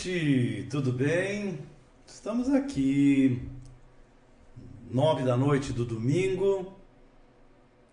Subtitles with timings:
[0.00, 1.58] Noite, tudo bem?
[2.06, 3.46] Estamos aqui,
[4.90, 6.74] nove da noite do domingo,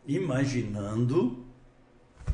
[0.08, 1.46] imaginando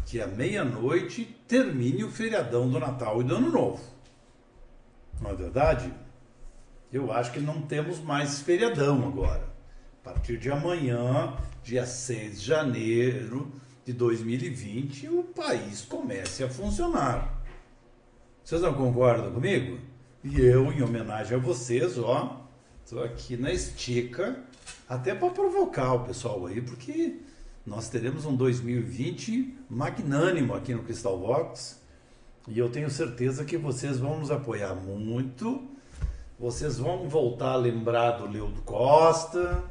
[0.05, 3.84] que à meia-noite termine o feriadão do Natal e do Ano Novo.
[5.20, 5.91] Não é verdade?
[6.91, 9.52] Eu acho que não temos mais feriadão agora.
[10.02, 13.52] A partir de amanhã, dia 6 de janeiro
[13.84, 17.43] de 2020, o país comece a funcionar.
[18.44, 19.80] Vocês não concordam comigo?
[20.22, 22.46] E eu, em homenagem a vocês, ó,
[22.84, 24.38] estou aqui na estica,
[24.88, 27.22] até para provocar o pessoal aí, porque
[27.66, 31.80] nós teremos um 2020 magnânimo aqui no Crystal Vox.
[32.46, 35.66] E eu tenho certeza que vocês vão nos apoiar muito.
[36.38, 39.63] Vocês vão voltar a lembrar do Leudo Costa,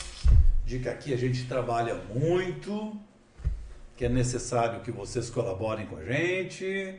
[0.65, 2.99] de que aqui a gente trabalha muito,
[3.99, 6.99] que é necessário que vocês colaborem com a gente.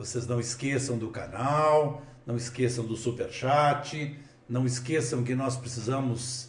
[0.00, 6.48] Vocês não esqueçam do canal, não esqueçam do super chat, não esqueçam que nós precisamos.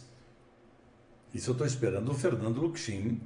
[1.34, 3.20] Isso eu estou esperando o Fernando Luxin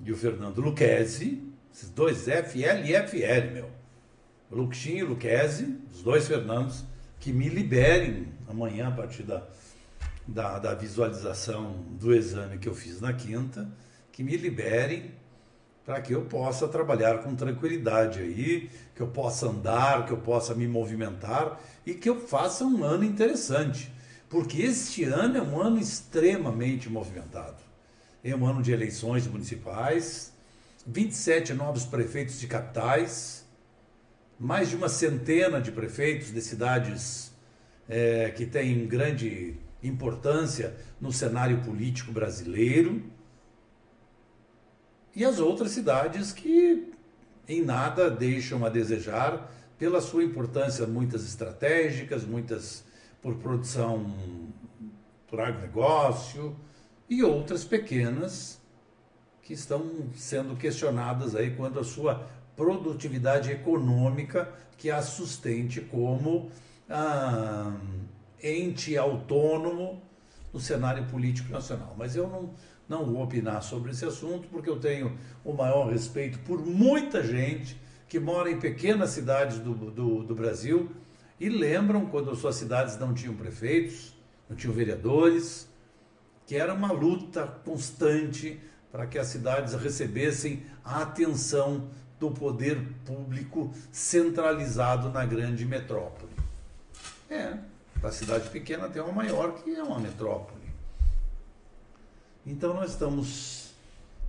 [0.00, 3.70] e o Fernando Luquezzi, esses dois FL e FL, meu.
[4.50, 6.82] O Luxin e Luquezzi, os dois Fernandos,
[7.20, 9.46] que me liberem amanhã a partir da,
[10.26, 13.70] da, da visualização do exame que eu fiz na quinta,
[14.10, 15.10] que me liberem
[15.86, 20.52] para que eu possa trabalhar com tranquilidade aí, que eu possa andar, que eu possa
[20.52, 23.92] me movimentar e que eu faça um ano interessante.
[24.28, 27.62] Porque este ano é um ano extremamente movimentado.
[28.24, 30.32] É um ano de eleições municipais,
[30.84, 33.46] 27 novos prefeitos de capitais,
[34.40, 37.30] mais de uma centena de prefeitos de cidades
[37.88, 43.14] é, que têm grande importância no cenário político brasileiro
[45.16, 46.92] e as outras cidades que
[47.48, 52.84] em nada deixam a desejar pela sua importância, muitas estratégicas, muitas
[53.22, 54.14] por produção
[55.26, 56.54] por agronegócio
[57.08, 58.60] e outras pequenas
[59.42, 66.50] que estão sendo questionadas aí quanto à sua produtividade econômica que a sustente como
[66.90, 67.74] ah,
[68.42, 70.02] ente autônomo
[70.52, 71.94] no cenário político nacional.
[71.98, 72.54] Mas eu não,
[72.88, 77.80] não vou opinar sobre esse assunto, porque eu tenho o maior respeito por muita gente
[78.08, 80.90] que mora em pequenas cidades do, do, do Brasil
[81.38, 84.14] e lembram quando suas cidades não tinham prefeitos,
[84.48, 85.68] não tinham vereadores,
[86.46, 88.60] que era uma luta constante
[88.92, 96.32] para que as cidades recebessem a atenção do poder público centralizado na grande metrópole.
[97.28, 97.58] É,
[98.00, 100.55] para cidade pequena tem uma maior que é uma metrópole.
[102.46, 103.72] Então nós estamos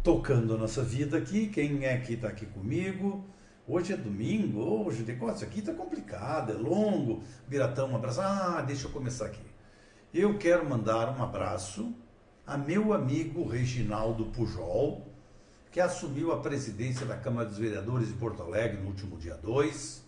[0.03, 1.49] tocando a nossa vida aqui.
[1.49, 3.23] Quem é que está aqui comigo?
[3.67, 7.21] Hoje é domingo, hoje tem isso aqui está complicado, é longo.
[7.47, 8.19] Biratão, um abraço.
[8.21, 9.45] Ah, deixa eu começar aqui.
[10.11, 11.93] Eu quero mandar um abraço
[12.45, 15.05] a meu amigo Reginaldo Pujol,
[15.71, 20.03] que assumiu a presidência da Câmara dos Vereadores de Porto Alegre no último dia 2,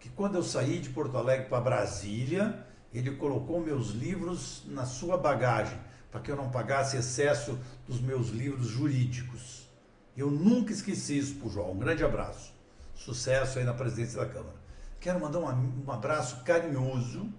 [0.00, 5.16] que quando eu saí de Porto Alegre para Brasília, ele colocou meus livros na sua
[5.16, 5.78] bagagem
[6.12, 7.58] para que eu não pagasse excesso
[7.88, 9.66] dos meus livros jurídicos.
[10.14, 11.72] Eu nunca esqueci isso para João.
[11.72, 12.52] Um grande abraço.
[12.94, 14.54] Sucesso aí na presidência da Câmara.
[15.00, 17.32] Quero mandar um, um abraço carinhoso,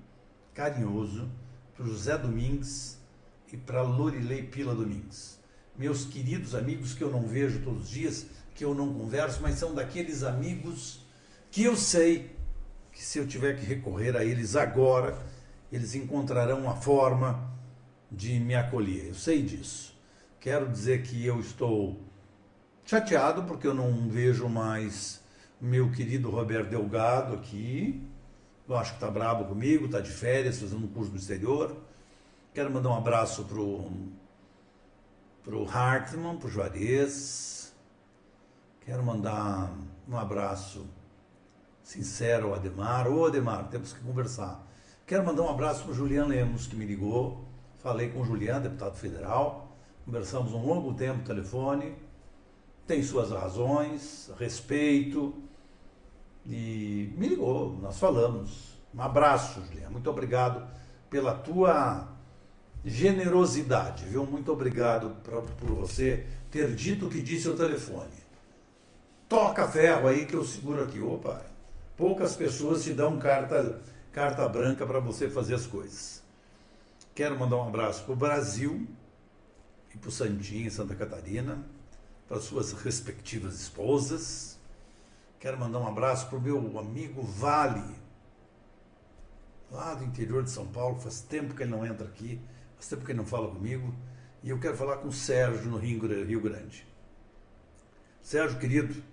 [0.55, 1.29] carinhoso,
[1.75, 2.97] para o José Domingues
[3.51, 5.39] e para a Lorilei Pila Domingues.
[5.77, 9.55] Meus queridos amigos que eu não vejo todos os dias, que eu não converso, mas
[9.55, 11.05] são daqueles amigos
[11.51, 12.35] que eu sei
[12.91, 15.17] que se eu tiver que recorrer a eles agora,
[15.71, 17.52] eles encontrarão uma forma
[18.13, 19.07] de me acolher.
[19.07, 19.93] Eu sei disso.
[20.39, 21.99] Quero dizer que eu estou
[22.85, 25.21] chateado porque eu não vejo mais
[25.59, 28.01] meu querido Roberto Delgado aqui.
[28.67, 31.75] Eu acho que está bravo comigo, está de férias, fazendo um curso no exterior.
[32.53, 33.89] Quero mandar um abraço pro
[35.43, 37.73] pro Hartmann, pro Juarez.
[38.85, 39.71] Quero mandar
[40.07, 40.85] um abraço
[41.81, 43.07] sincero ao Ademar.
[43.07, 44.65] Ô Ademar, temos que conversar.
[45.05, 47.52] Quero mandar um abraço pro Juliano Lemos, que me ligou
[47.83, 49.75] Falei com o Juliano, deputado federal,
[50.05, 51.93] conversamos um longo tempo no telefone,
[52.87, 55.33] tem suas razões, respeito,
[56.45, 58.79] e me ligou, nós falamos.
[58.95, 60.65] Um abraço, Juliano, muito obrigado
[61.09, 62.07] pela tua
[62.85, 64.25] generosidade, viu?
[64.25, 68.23] Muito obrigado pra, por você ter dito o que disse ao telefone.
[69.27, 71.01] Toca ferro aí que eu seguro aqui.
[71.01, 71.45] Opa,
[71.97, 73.81] poucas pessoas te dão carta,
[74.13, 76.22] carta branca para você fazer as coisas.
[77.15, 78.87] Quero mandar um abraço para o Brasil
[79.93, 81.63] e para o Santinho, Santa Catarina,
[82.27, 84.57] para suas respectivas esposas.
[85.39, 87.95] Quero mandar um abraço para o meu amigo Vale,
[89.69, 90.99] lá do interior de São Paulo.
[90.99, 92.41] Faz tempo que ele não entra aqui,
[92.75, 93.93] faz tempo que ele não fala comigo.
[94.41, 96.87] E eu quero falar com o Sérgio no Rio Grande.
[98.23, 99.03] Sérgio, querido,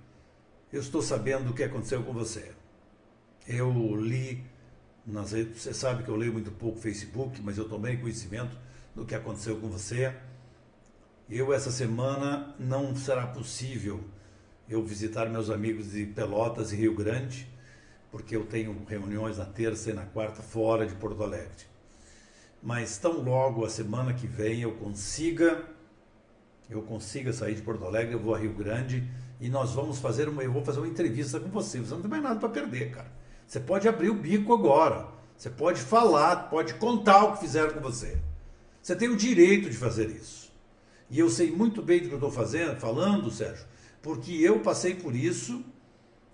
[0.73, 2.55] eu estou sabendo o que aconteceu com você.
[3.47, 4.50] Eu li
[5.11, 8.57] nas redes, você sabe que eu leio muito pouco Facebook, mas eu tomei conhecimento
[8.95, 10.15] do que aconteceu com você.
[11.29, 14.01] Eu, essa semana, não será possível
[14.69, 17.49] eu visitar meus amigos de Pelotas e Rio Grande,
[18.11, 21.67] porque eu tenho reuniões na terça e na quarta fora de Porto Alegre.
[22.62, 25.65] Mas tão logo a semana que vem eu consiga,
[26.69, 29.09] eu consiga sair de Porto Alegre, eu vou a Rio Grande
[29.41, 31.81] e nós vamos fazer uma, eu vou fazer uma entrevista com você.
[31.81, 33.20] Você não tem mais nada para perder, cara.
[33.50, 35.08] Você pode abrir o bico agora.
[35.37, 38.17] Você pode falar, pode contar o que fizeram com você.
[38.81, 40.52] Você tem o direito de fazer isso.
[41.11, 43.67] E eu sei muito bem do que eu estou fazendo, falando, Sérgio,
[44.00, 45.64] porque eu passei por isso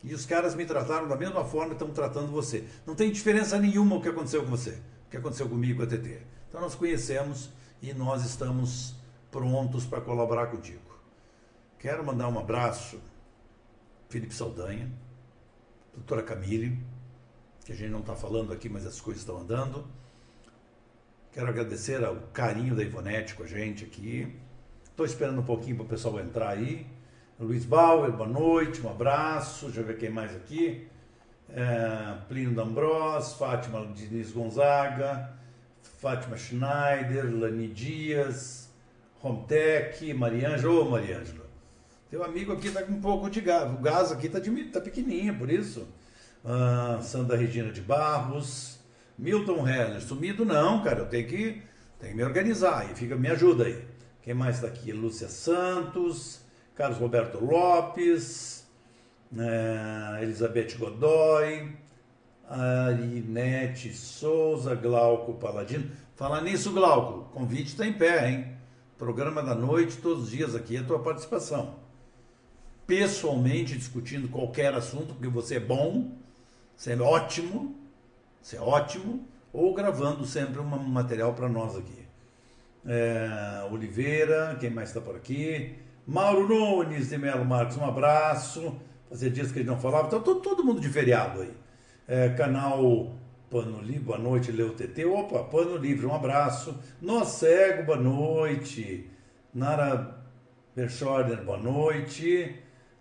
[0.05, 2.65] e os caras me trataram da mesma forma que estão tratando você.
[2.87, 5.87] Não tem diferença nenhuma o que aconteceu com você, o que aconteceu comigo com a
[5.87, 6.21] TT.
[6.51, 7.49] Então nós conhecemos
[7.81, 8.95] e nós estamos
[9.31, 11.01] prontos para colaborar contigo.
[11.79, 13.01] Quero mandar um abraço,
[14.11, 14.93] Felipe Saldanha,
[15.95, 16.79] doutora Camille,
[17.67, 19.85] que a gente não está falando aqui, mas as coisas estão andando.
[21.33, 24.33] Quero agradecer ao carinho da Ivonete com a gente aqui.
[24.85, 26.87] Estou esperando um pouquinho para o pessoal entrar aí.
[27.41, 29.67] Luiz Bauer, boa noite, um abraço.
[29.67, 30.87] Deixa eu ver quem mais aqui.
[31.51, 35.33] É, Plínio D'Ambros, Fátima Diniz Gonzaga,
[35.99, 38.71] Fátima Schneider, Lani Dias,
[39.19, 40.73] Romtec, Mariângela.
[40.73, 41.47] Ô, Mariângela,
[42.09, 43.69] teu amigo aqui está com um pouco de gás.
[43.75, 45.89] O gás aqui está tá pequenininho, por isso
[46.47, 48.79] ah, Sandra Regina de Barros,
[49.19, 51.63] Milton Heller, sumido não, cara, eu tenho que,
[51.99, 53.85] tenho que me organizar, e fica, me ajuda aí.
[54.23, 54.93] Quem mais está aqui?
[54.93, 56.41] Lúcia Santos,
[56.75, 58.67] Carlos Roberto Lopes,
[59.37, 61.73] é, Elizabeth Godoy,
[62.49, 65.91] Arinete Souza, Glauco Paladino.
[66.15, 68.57] Falar nisso, Glauco, convite está em pé, hein?
[68.97, 71.77] Programa da noite, todos os dias aqui, a tua participação.
[72.87, 76.17] Pessoalmente discutindo qualquer assunto, porque você é bom,
[76.87, 77.75] é ótimo,
[78.53, 82.07] é ótimo, ou gravando sempre um material para nós aqui.
[82.87, 85.75] É, Oliveira, quem mais está por aqui?
[86.07, 88.81] Mauro Nunes de Melo Marques, um abraço.
[89.09, 91.55] Fazia dias que ele não falava, então todo, todo mundo de feriado aí.
[92.07, 93.13] É, canal
[93.51, 95.05] Pano Livre, boa noite, Leo TT.
[95.05, 96.79] Opa, Pano Livre, um abraço.
[97.01, 99.11] Nó Cego, boa noite.
[99.53, 100.17] Nara
[100.75, 102.55] Berschorner, boa noite.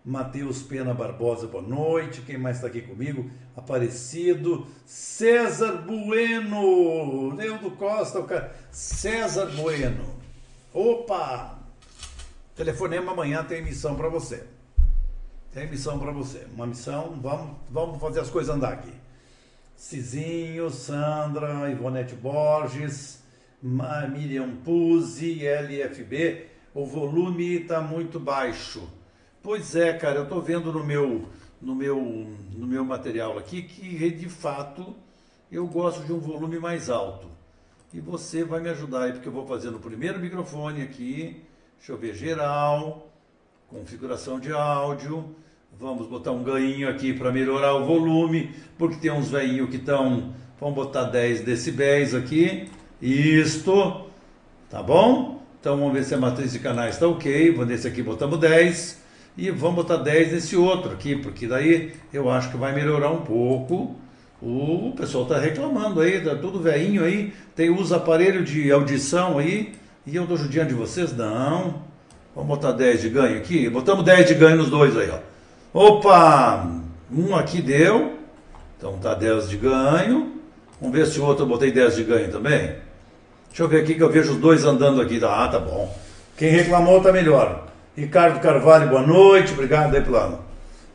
[0.06, 2.22] Matheus Pena Barbosa, boa noite.
[2.22, 3.28] Quem mais está aqui comigo?
[3.58, 4.68] Aparecido.
[4.86, 7.34] César Bueno.
[7.34, 8.56] Leandro Costa, o cara.
[8.70, 10.06] César Bueno.
[10.72, 11.58] Opa!
[12.56, 14.46] Telefonema amanhã tem missão para você.
[15.52, 16.46] Tem missão para você.
[16.54, 18.94] Uma missão, vamos, vamos fazer as coisas andar aqui.
[19.76, 23.24] Cizinho, Sandra, Ivonete Borges,
[23.60, 26.46] Miriam Puzzi, LFB.
[26.76, 28.88] O volume está muito baixo.
[29.46, 31.26] Pois é, cara, eu estou vendo no meu,
[31.62, 34.96] no, meu, no meu material aqui que de fato
[35.52, 37.28] eu gosto de um volume mais alto.
[37.94, 41.44] E você vai me ajudar aí, porque eu vou fazer no primeiro microfone aqui,
[41.78, 43.08] deixa eu ver, geral,
[43.70, 45.36] configuração de áudio.
[45.80, 48.50] Vamos botar um ganho aqui para melhorar o volume,
[48.80, 50.34] porque tem uns veinhos que estão.
[50.60, 52.68] Vamos botar 10 decibéis aqui.
[53.00, 54.08] Isto,
[54.72, 55.44] tá bom?
[55.60, 57.56] Então vamos ver se a matriz de canais está ok.
[57.64, 59.05] Nesse aqui botamos 10
[59.38, 63.22] e vamos botar 10 nesse outro aqui, porque daí eu acho que vai melhorar um
[63.22, 63.96] pouco.
[64.42, 69.74] O pessoal está reclamando aí, tá tudo veinho aí, tem usa aparelho de audição aí,
[70.06, 71.16] e eu estou judiando de vocês?
[71.16, 71.82] Não.
[72.36, 73.70] Vamos botar 10 de ganho aqui?
[73.70, 75.20] Botamos 10 de ganho nos dois aí, ó.
[75.74, 76.70] Opa!
[77.12, 78.14] Um aqui deu.
[78.78, 80.34] Então tá 10 de ganho.
[80.80, 82.76] Vamos ver se o outro eu botei 10 de ganho também.
[83.48, 85.20] Deixa eu ver aqui que eu vejo os dois andando aqui.
[85.24, 85.94] Ah, tá bom.
[86.38, 87.68] Quem reclamou tá melhor.
[87.96, 90.44] Ricardo Carvalho, boa noite, obrigado aí pela,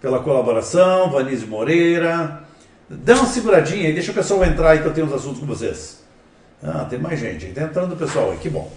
[0.03, 1.11] pela colaboração.
[1.11, 2.43] Vanise Moreira.
[2.91, 5.47] Dá uma seguradinha aí, deixa o pessoal entrar aí que eu tenho uns assuntos com
[5.47, 6.05] vocês.
[6.63, 8.71] Ah, tem mais gente aí, tá entrando o pessoal aí, que bom.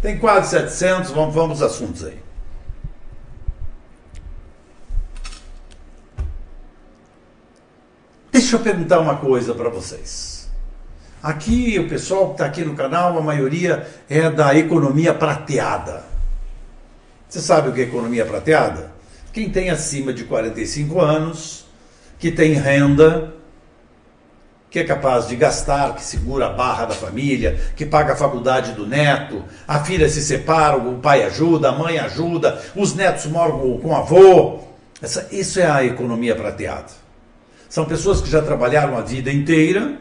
[0.00, 2.18] Tem quase 700, vamos, vamos aos assuntos aí.
[8.32, 10.48] Deixa eu perguntar uma coisa para vocês.
[11.22, 16.09] Aqui, o pessoal que está aqui no canal, a maioria é da economia prateada.
[17.30, 18.92] Você sabe o que é economia prateada?
[19.32, 21.64] Quem tem acima de 45 anos,
[22.18, 23.32] que tem renda,
[24.68, 28.72] que é capaz de gastar, que segura a barra da família, que paga a faculdade
[28.72, 33.78] do neto, a filha se separa, o pai ajuda, a mãe ajuda, os netos moram
[33.78, 34.58] com o avô.
[35.00, 36.90] Essa, isso é a economia prateada.
[37.68, 39.98] São pessoas que já trabalharam a vida inteira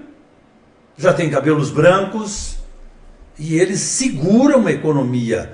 [1.00, 2.57] já têm cabelos brancos
[3.38, 5.53] e eles seguram a economia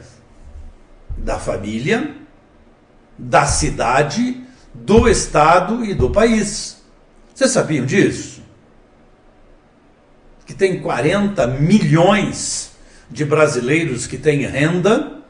[1.17, 2.15] da família,
[3.17, 4.41] da cidade,
[4.73, 6.83] do estado e do país.
[7.33, 8.41] Vocês sabiam disso?
[10.45, 12.71] Que tem 40 milhões
[13.09, 15.21] de brasileiros que têm renda,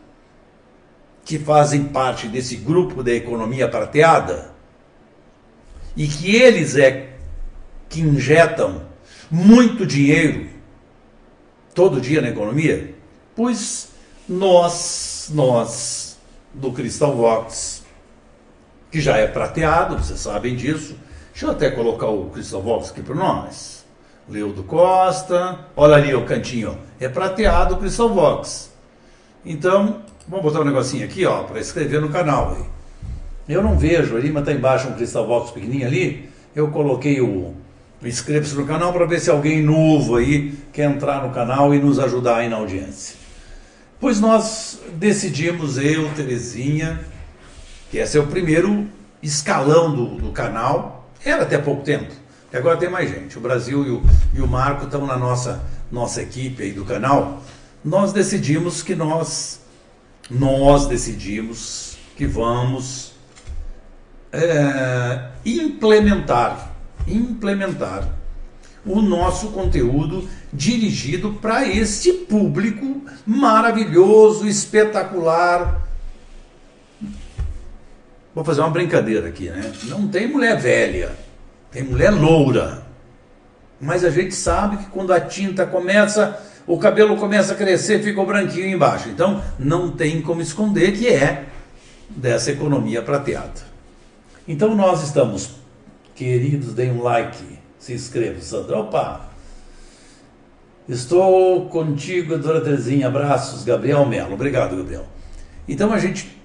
[1.23, 4.53] que fazem parte desse grupo da economia prateada,
[5.95, 7.15] e que eles é
[7.89, 8.85] que injetam
[9.31, 10.49] muito dinheiro
[11.73, 12.93] todo dia na economia?
[13.35, 13.89] Pois
[14.27, 16.17] nós, nós
[16.53, 17.83] do Cristão Vox,
[18.91, 20.95] que já é prateado, vocês sabem disso.
[21.31, 23.85] Deixa eu até colocar o Cristão Vox aqui para nós.
[24.27, 28.71] Leudo Costa, olha ali o cantinho, é prateado o Cristão Vox.
[29.45, 32.55] Então, vamos botar um negocinho aqui, ó, para escrever no canal.
[32.55, 32.65] Aí.
[33.47, 36.29] Eu não vejo ali, mas está embaixo um Cristão Vox pequenininho ali.
[36.55, 37.53] Eu coloquei o,
[38.03, 41.97] Inscreva-se no canal para ver se alguém novo aí quer entrar no canal e nos
[41.97, 43.24] ajudar aí na audiência.
[43.99, 46.99] Pois nós decidimos, eu, Terezinha,
[47.89, 48.87] que esse é o primeiro
[49.21, 52.13] escalão do, do canal, era até pouco tempo,
[52.51, 53.37] e agora tem mais gente.
[53.37, 57.43] O Brasil e o, e o Marco estão na nossa, nossa equipe aí do canal.
[57.83, 59.61] Nós decidimos que nós,
[60.29, 63.13] nós decidimos que vamos
[64.31, 66.75] é, implementar
[67.07, 68.07] implementar
[68.85, 75.81] o nosso conteúdo dirigido para este público maravilhoso, espetacular.
[78.33, 79.71] Vou fazer uma brincadeira aqui, né?
[79.83, 81.11] Não tem mulher velha,
[81.71, 82.85] tem mulher loura.
[83.79, 88.21] Mas a gente sabe que quando a tinta começa, o cabelo começa a crescer, fica
[88.21, 89.09] o branquinho embaixo.
[89.09, 91.45] Então não tem como esconder que é
[92.09, 93.65] dessa economia prateada.
[94.47, 95.65] Então nós estamos
[96.15, 97.54] Queridos, deem um like,
[97.85, 98.41] se inscrevam.
[98.41, 99.29] Sandra, opa!
[100.89, 103.07] Estou contigo, Dona Terezinha.
[103.07, 104.33] Abraços, Gabriel Melo.
[104.33, 105.05] Obrigado, Gabriel.
[105.67, 106.35] Então a gente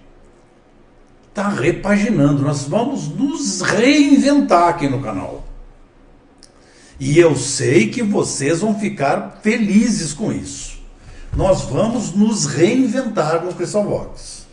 [1.30, 2.42] está repaginando.
[2.42, 5.42] Nós vamos nos reinventar aqui no canal.
[6.98, 10.78] E eu sei que vocês vão ficar felizes com isso.
[11.34, 14.46] Nós vamos nos reinventar no Crystal Box.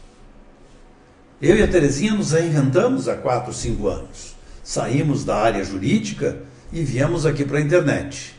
[1.42, 6.84] Eu e a Terezinha nos reinventamos há 4, 5 anos saímos da área jurídica e
[6.84, 8.36] viemos aqui para a internet.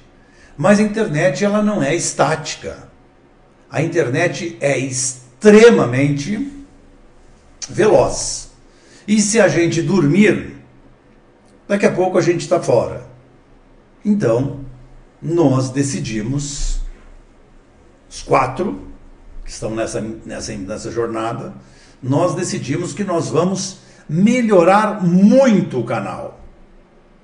[0.57, 2.89] Mas a internet ela não é estática.
[3.71, 6.53] A internet é extremamente
[7.69, 8.51] veloz.
[9.07, 10.57] E se a gente dormir,
[11.67, 13.07] daqui a pouco a gente está fora.
[14.05, 14.61] Então,
[15.21, 16.81] nós decidimos,
[18.09, 18.89] os quatro
[19.45, 21.55] que estão nessa, nessa, nessa jornada,
[22.03, 26.38] nós decidimos que nós vamos melhorar muito o canal.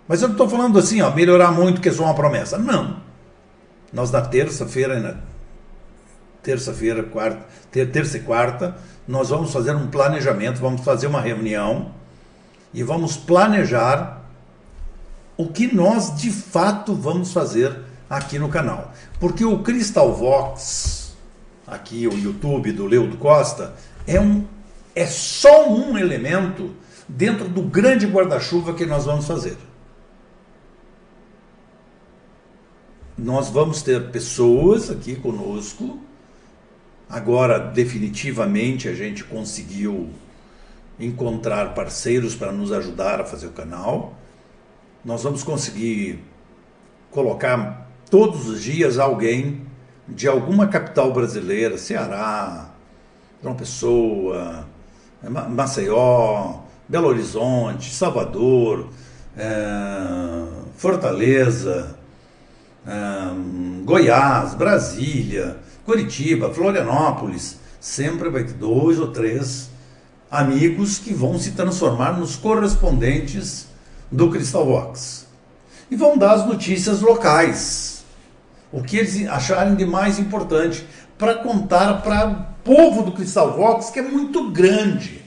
[0.06, 2.58] Mas eu não estou falando assim, ó, melhorar muito que é só uma promessa.
[2.58, 2.96] Não.
[3.92, 5.16] Nós na terça-feira, na
[6.42, 8.76] terça-feira, quarta, ter, terça e quarta,
[9.08, 11.92] nós vamos fazer um planejamento, vamos fazer uma reunião
[12.72, 14.22] e vamos planejar
[15.36, 17.74] o que nós de fato vamos fazer
[18.08, 18.92] aqui no canal.
[19.18, 21.14] Porque o Crystal Vox,
[21.66, 23.74] aqui o YouTube do Leudo Costa,
[24.06, 24.44] é um
[24.94, 26.70] é só um elemento
[27.08, 29.56] dentro do grande guarda-chuva que nós vamos fazer.
[33.16, 36.00] Nós vamos ter pessoas aqui conosco.
[37.08, 40.10] Agora, definitivamente, a gente conseguiu
[40.98, 44.14] encontrar parceiros para nos ajudar a fazer o canal.
[45.04, 46.18] Nós vamos conseguir
[47.12, 49.62] colocar todos os dias alguém
[50.08, 52.70] de alguma capital brasileira, Ceará,
[53.40, 54.66] João Pessoa,
[55.50, 58.88] Maceió, Belo Horizonte, Salvador,
[59.36, 61.96] é, Fortaleza,
[62.86, 69.68] é, Goiás, Brasília, Curitiba, Florianópolis, sempre vai ter dois ou três
[70.30, 73.66] amigos que vão se transformar nos correspondentes
[74.10, 75.26] do Crystal Vox.
[75.90, 78.04] E vão dar as notícias locais,
[78.72, 80.86] o que eles acharem de mais importante,
[81.16, 85.22] para contar para o povo do Crystal Vox, que é muito grande.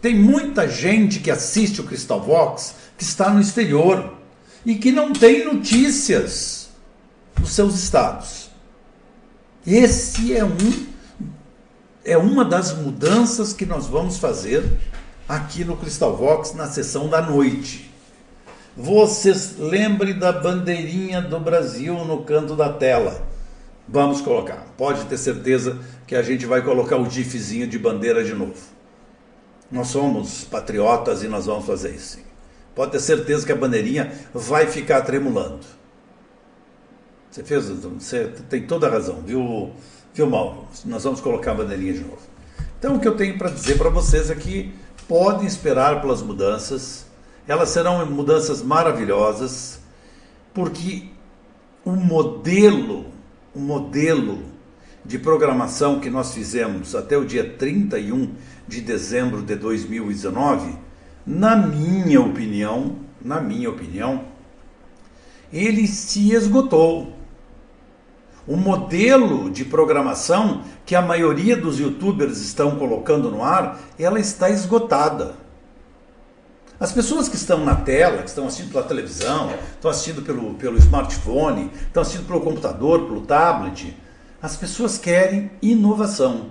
[0.00, 4.14] Tem muita gente que assiste o Crystal Vox que está no exterior
[4.64, 6.59] e que não tem notícias
[7.40, 8.50] dos seus estados.
[9.66, 10.90] Esse é um
[12.02, 14.64] é uma das mudanças que nós vamos fazer
[15.28, 17.90] aqui no Crystal Vox na sessão da noite.
[18.76, 23.22] Vocês lembrem da bandeirinha do Brasil no canto da tela.
[23.86, 24.66] Vamos colocar.
[24.76, 28.54] Pode ter certeza que a gente vai colocar o GIFzinho de bandeira de novo.
[29.70, 32.18] Nós somos patriotas e nós vamos fazer isso.
[32.74, 35.79] Pode ter certeza que a bandeirinha vai ficar tremulando.
[37.30, 39.70] Você fez, você tem toda a razão, viu,
[40.12, 40.66] viu Mauro?
[40.84, 42.18] Nós vamos colocar a bandeirinha de novo.
[42.76, 44.74] Então, o que eu tenho para dizer para vocês é que
[45.06, 47.06] podem esperar pelas mudanças,
[47.46, 49.80] elas serão mudanças maravilhosas,
[50.52, 51.04] porque
[51.84, 53.06] o modelo,
[53.54, 54.42] o modelo
[55.04, 58.34] de programação que nós fizemos até o dia 31
[58.66, 60.76] de dezembro de 2019,
[61.24, 64.24] na minha opinião, na minha opinião,
[65.52, 67.19] ele se esgotou.
[68.50, 74.50] O modelo de programação que a maioria dos youtubers estão colocando no ar, ela está
[74.50, 75.36] esgotada.
[76.80, 80.78] As pessoas que estão na tela, que estão assistindo pela televisão, estão assistindo pelo, pelo
[80.78, 83.96] smartphone, estão assistindo pelo computador, pelo tablet,
[84.42, 86.50] as pessoas querem inovação.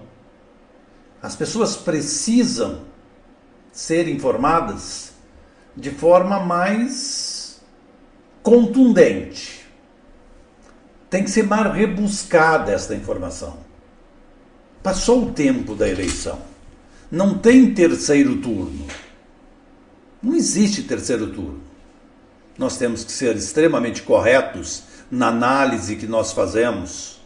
[1.22, 2.80] As pessoas precisam
[3.74, 5.12] ser informadas
[5.76, 7.60] de forma mais
[8.42, 9.59] contundente.
[11.10, 13.58] Tem que ser mais rebuscada esta informação.
[14.84, 16.40] Passou o tempo da eleição.
[17.12, 18.86] Não tem terceiro turno.
[20.22, 21.62] Não existe terceiro turno.
[22.58, 27.20] Nós temos que ser extremamente corretos na análise que nós fazemos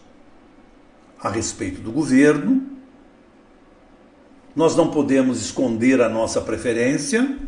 [1.19, 2.61] a respeito do governo.
[4.55, 7.39] Nós não podemos esconder a nossa preferência,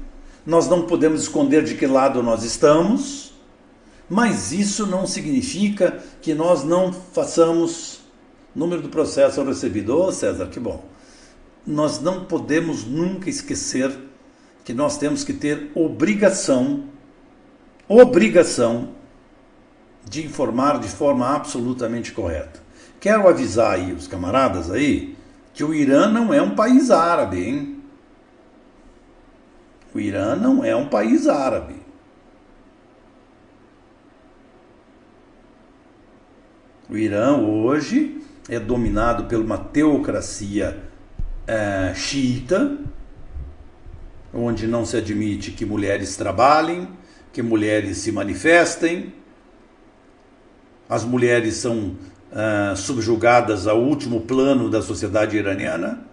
[0.44, 3.35] nós não podemos esconder de que lado nós estamos,
[4.10, 8.02] mas isso não significa que nós não façamos
[8.56, 9.98] número do processo recebido.
[9.98, 10.84] Ô César, que bom.
[11.66, 13.92] Nós não podemos nunca esquecer
[14.64, 16.86] que nós temos que ter obrigação,
[17.88, 18.90] obrigação
[20.08, 22.64] de informar de forma absolutamente correta.
[23.00, 25.16] Quero avisar aí os camaradas aí
[25.54, 27.84] que o Irã não é um país árabe, hein?
[29.94, 31.85] O Irã não é um país árabe.
[36.88, 40.84] O Irã hoje é dominado por uma teocracia
[41.48, 42.78] é, xiita,
[44.32, 46.88] onde não se admite que mulheres trabalhem,
[47.34, 49.14] que mulheres se manifestem.
[50.88, 51.96] As mulheres são
[52.32, 56.06] uh, subjugadas ao último plano da sociedade iraniana.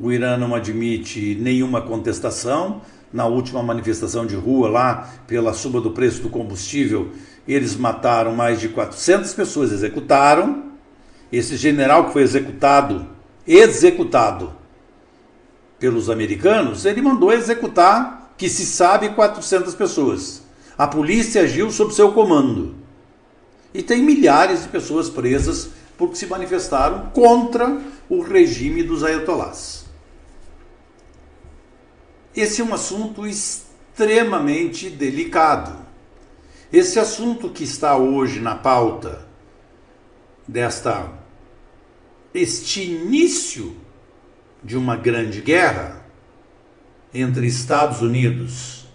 [0.00, 2.82] O Irã não admite nenhuma contestação.
[3.12, 7.12] Na última manifestação de rua, lá pela suba do preço do combustível,
[7.46, 10.72] eles mataram mais de 400 pessoas, executaram.
[11.30, 13.06] Esse general que foi executado,
[13.46, 14.52] executado
[15.78, 20.42] pelos americanos, ele mandou executar, que se sabe, 400 pessoas.
[20.78, 22.74] A polícia agiu sob seu comando.
[23.72, 29.84] E tem milhares de pessoas presas porque se manifestaram contra o regime dos ayatollahs.
[32.34, 35.83] Esse é um assunto extremamente delicado.
[36.74, 39.24] Esse assunto que está hoje na pauta
[40.48, 41.08] desta
[42.34, 43.76] este início
[44.60, 46.04] de uma grande guerra
[47.14, 48.88] entre Estados Unidos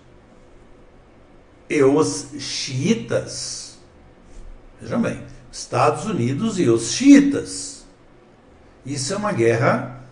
[1.69, 3.79] e os xiitas
[4.81, 7.85] Vejam bem, Estados Unidos e os xiitas.
[8.85, 10.03] Isso é uma guerra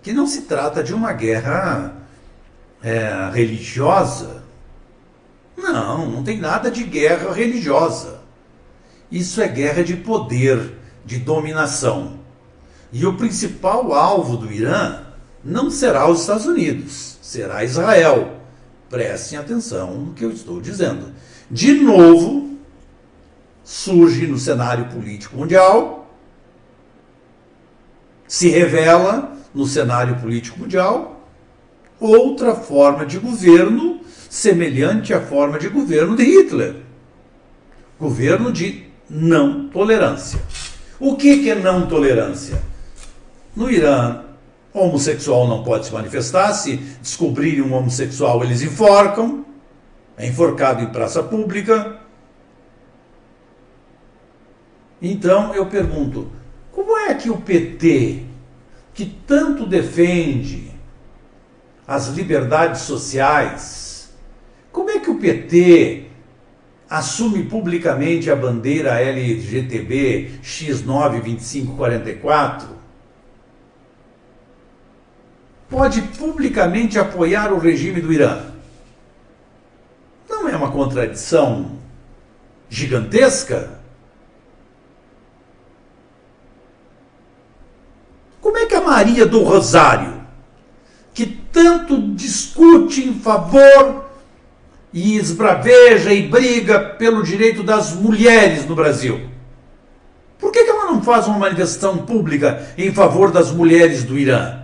[0.00, 1.92] que não se trata de uma guerra
[2.80, 4.45] é, religiosa.
[5.56, 8.20] Não, não tem nada de guerra religiosa.
[9.10, 12.18] Isso é guerra de poder, de dominação.
[12.92, 15.02] E o principal alvo do Irã
[15.44, 18.40] não será os Estados Unidos, será Israel.
[18.88, 21.12] Prestem atenção no que eu estou dizendo.
[21.50, 22.56] De novo,
[23.64, 26.10] surge no cenário político mundial,
[28.26, 31.28] se revela no cenário político mundial
[31.98, 34.00] outra forma de governo
[34.36, 36.76] semelhante à forma de governo de Hitler.
[37.98, 40.38] Governo de não tolerância.
[41.00, 42.62] O que é não tolerância?
[43.54, 44.24] No Irã,
[44.74, 46.52] homossexual não pode se manifestar.
[46.52, 49.46] Se descobrirem um homossexual, eles enforcam.
[50.18, 51.98] É enforcado em praça pública.
[55.00, 56.30] Então eu pergunto:
[56.72, 58.22] como é que o PT,
[58.92, 60.70] que tanto defende
[61.88, 63.85] as liberdades sociais,
[64.76, 66.04] como é que o PT
[66.90, 72.66] assume publicamente a bandeira LGTB X92544?
[75.70, 78.50] Pode publicamente apoiar o regime do Irã?
[80.28, 81.78] Não é uma contradição
[82.68, 83.80] gigantesca?
[88.42, 90.20] Como é que a Maria do Rosário,
[91.14, 94.05] que tanto discute em favor
[94.96, 99.28] e esbraveja e briga pelo direito das mulheres no Brasil?
[100.38, 104.58] Por que, ela não faz uma manifestação pública em favor das mulheres do Irã?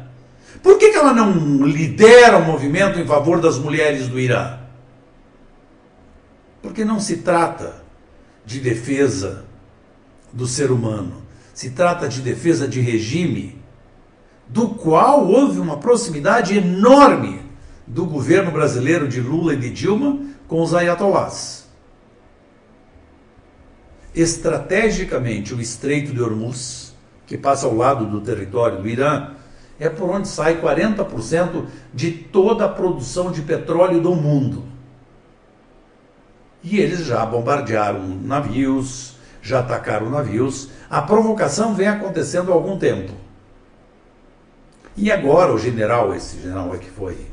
[0.63, 4.59] Por que, que ela não lidera o um movimento em favor das mulheres do Irã?
[6.63, 7.83] Porque não se trata
[8.47, 9.45] de defesa
[10.33, 13.61] do ser humano, se trata de defesa de regime,
[14.49, 17.42] do qual houve uma proximidade enorme
[17.87, 21.69] do governo brasileiro de Lula e de Dilma com os ayatollahs.
[24.15, 26.95] Estrategicamente, o Estreito de Hormuz,
[27.27, 29.31] que passa ao lado do território do Irã,
[29.81, 34.65] é por onde sai 40% de toda a produção de petróleo do mundo.
[36.63, 40.69] E eles já bombardearam navios, já atacaram navios.
[40.89, 43.13] A provocação vem acontecendo há algum tempo.
[44.97, 47.32] E agora o general, esse general que foi,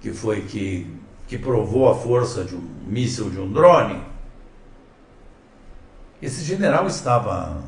[0.00, 0.86] que foi que,
[1.28, 4.02] que provou a força de um míssil de um drone,
[6.20, 7.62] esse general estava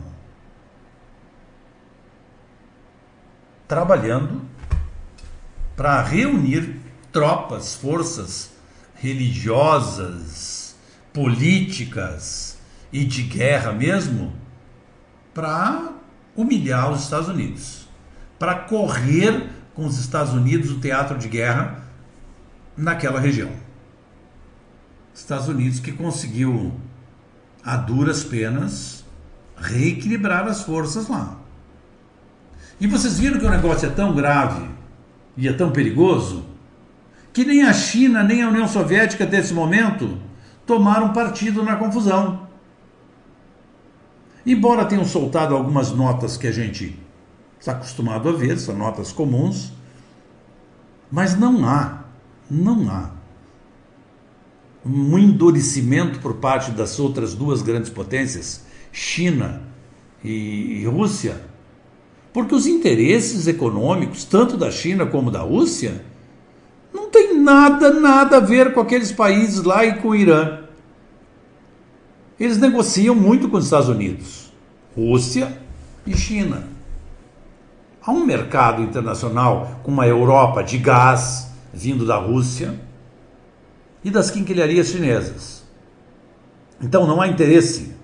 [3.67, 4.43] trabalhando
[5.75, 6.79] para reunir
[7.11, 8.53] tropas, forças
[8.95, 10.77] religiosas,
[11.13, 12.59] políticas
[12.93, 14.33] e de guerra mesmo
[15.33, 15.93] para
[16.37, 17.89] humilhar os Estados Unidos,
[18.39, 21.82] para correr com os Estados Unidos o teatro de guerra
[22.77, 23.51] naquela região.
[25.15, 26.73] Estados Unidos que conseguiu
[27.65, 29.05] a duras penas
[29.57, 31.37] reequilibrar as forças lá.
[32.81, 34.69] E vocês viram que o negócio é tão grave
[35.37, 36.45] e é tão perigoso
[37.33, 40.19] que nem a China nem a União Soviética desse momento
[40.67, 42.49] tomaram partido na confusão.
[44.45, 46.99] Embora tenham soltado algumas notas que a gente
[47.59, 49.73] está acostumado a ver, são notas comuns,
[51.11, 52.02] mas não há,
[52.53, 53.11] não há
[54.85, 59.63] um endurecimento por parte das outras duas grandes potências, China
[60.23, 61.41] e Rússia,
[62.33, 66.05] porque os interesses econômicos, tanto da China como da Rússia,
[66.93, 70.61] não tem nada, nada a ver com aqueles países lá e com o Irã.
[72.39, 74.53] Eles negociam muito com os Estados Unidos,
[74.97, 75.59] Rússia
[76.07, 76.65] e China.
[78.05, 82.79] Há um mercado internacional com uma Europa de gás vindo da Rússia
[84.05, 85.63] e das quinquilharias chinesas.
[86.81, 87.95] Então não há interesse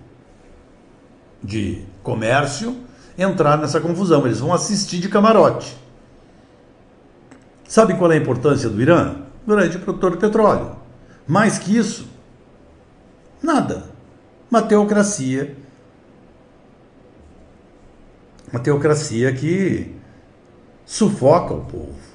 [1.42, 2.76] de comércio
[3.16, 4.24] entrar nessa confusão.
[4.24, 5.76] Eles vão assistir de camarote.
[7.66, 9.16] Sabe qual é a importância do Irã?
[9.46, 10.76] Grande produtor de petróleo.
[11.26, 12.08] Mais que isso,
[13.42, 13.84] nada.
[14.50, 15.56] Uma teocracia.
[18.50, 19.94] Uma teocracia que
[20.86, 22.07] sufoca o povo.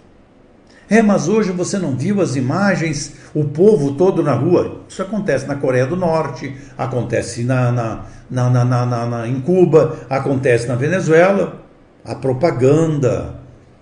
[0.89, 4.81] É, mas hoje você não viu as imagens, o povo todo na rua.
[4.87, 9.97] Isso acontece na Coreia do Norte, acontece na, na, na, na, na, na em Cuba,
[10.09, 11.61] acontece na Venezuela.
[12.03, 13.35] A propaganda,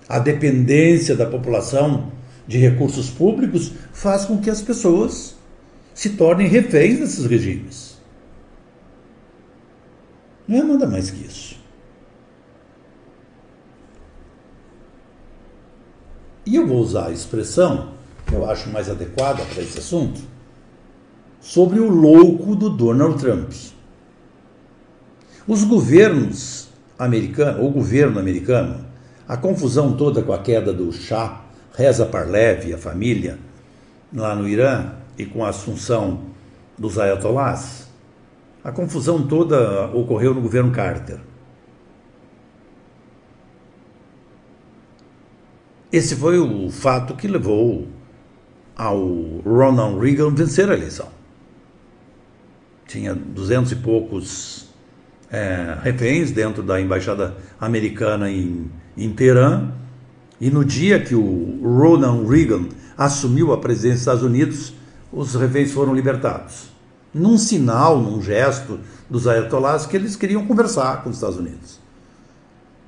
[0.07, 2.11] a dependência da população
[2.47, 5.35] de recursos públicos faz com que as pessoas
[5.93, 7.97] se tornem reféns desses regimes.
[10.47, 11.60] Não é nada mais que isso.
[16.51, 17.91] E eu vou usar a expressão
[18.27, 20.19] que eu acho mais adequada para esse assunto
[21.39, 23.53] sobre o louco do Donald Trump.
[25.47, 26.67] Os governos
[26.99, 28.85] americanos, o governo americano,
[29.25, 31.41] a confusão toda com a queda do Shah,
[31.73, 33.39] Reza Parlev e a família
[34.13, 36.19] lá no Irã e com a assunção
[36.77, 37.87] dos ayatollahs,
[38.61, 41.30] a confusão toda ocorreu no governo Carter.
[45.91, 47.87] Esse foi o fato que levou
[48.75, 48.97] ao
[49.45, 51.09] Ronald Reagan vencer a eleição.
[52.87, 54.69] Tinha duzentos e poucos
[55.29, 59.69] é, reféns dentro da embaixada americana em, em Teherã,
[60.39, 64.73] e no dia que o Ronald Reagan assumiu a presidência dos Estados Unidos,
[65.11, 66.71] os reféns foram libertados.
[67.13, 71.79] Num sinal, num gesto dos ayatollahs que eles queriam conversar com os Estados Unidos.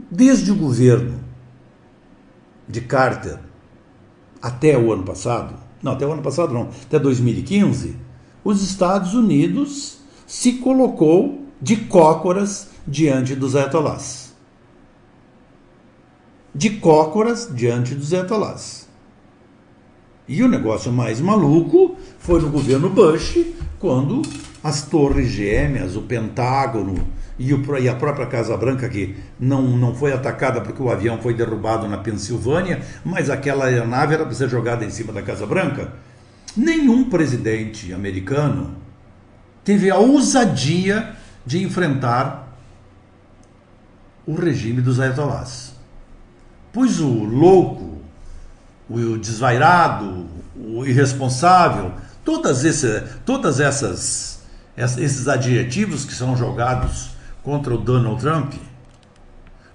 [0.10, 1.20] Desde o governo
[2.68, 3.40] de Carter
[4.42, 7.96] até o ano passado, não, até o ano passado não, até 2015,
[8.44, 14.34] os Estados Unidos se colocou de cócoras diante dos ayatollahs.
[16.54, 18.90] De cócoras diante dos ayatollahs.
[20.28, 23.40] E o negócio mais maluco foi no governo Bush,
[23.80, 24.22] quando
[24.64, 27.06] as torres gêmeas, o Pentágono,
[27.38, 31.18] e, o, e a própria Casa Branca, que não, não foi atacada porque o avião
[31.18, 35.46] foi derrubado na Pensilvânia, mas aquela aeronave era para ser jogada em cima da Casa
[35.46, 35.92] Branca.
[36.56, 38.76] nenhum presidente americano
[39.64, 42.56] teve a ousadia de enfrentar
[44.26, 45.74] o regime dos ayatollahs.
[46.72, 48.02] Pois o louco,
[48.90, 51.92] o desvairado, o irresponsável,
[52.24, 54.43] todas, esse, todas essas
[54.76, 57.12] esses adjetivos que são jogados
[57.44, 58.54] contra o Donald Trump,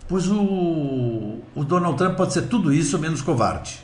[0.09, 3.81] pois o, o Donald Trump pode ser tudo isso menos covarde.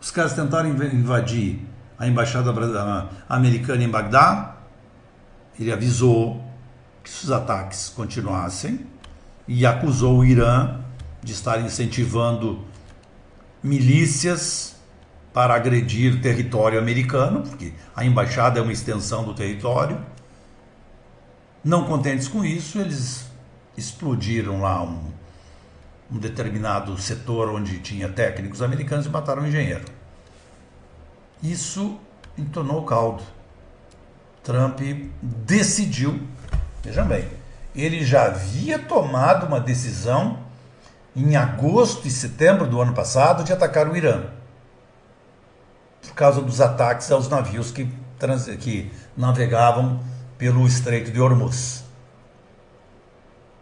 [0.00, 1.60] Os caras tentaram invadir
[1.98, 2.52] a embaixada
[3.28, 4.56] americana em Bagdá,
[5.58, 6.44] ele avisou
[7.02, 8.86] que se os ataques continuassem
[9.48, 10.78] e acusou o Irã
[11.22, 12.64] de estar incentivando
[13.62, 14.77] milícias
[15.38, 20.04] para agredir território americano, porque a embaixada é uma extensão do território.
[21.62, 23.24] Não contentes com isso, eles
[23.76, 25.12] explodiram lá um,
[26.10, 29.84] um determinado setor onde tinha técnicos americanos e mataram um engenheiro.
[31.40, 31.96] Isso
[32.36, 33.22] entonou o caldo.
[34.42, 34.80] Trump
[35.22, 36.20] decidiu,
[36.82, 37.28] vejam bem,
[37.76, 40.40] ele já havia tomado uma decisão
[41.14, 44.36] em agosto e setembro do ano passado de atacar o Irã
[46.00, 50.00] por causa dos ataques aos navios que, trans, que navegavam
[50.36, 51.84] pelo Estreito de Hormuz.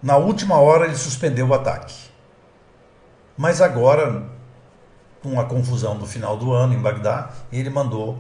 [0.03, 1.95] Na última hora ele suspendeu o ataque.
[3.37, 4.25] Mas agora,
[5.23, 8.19] com a confusão do final do ano em Bagdá, ele mandou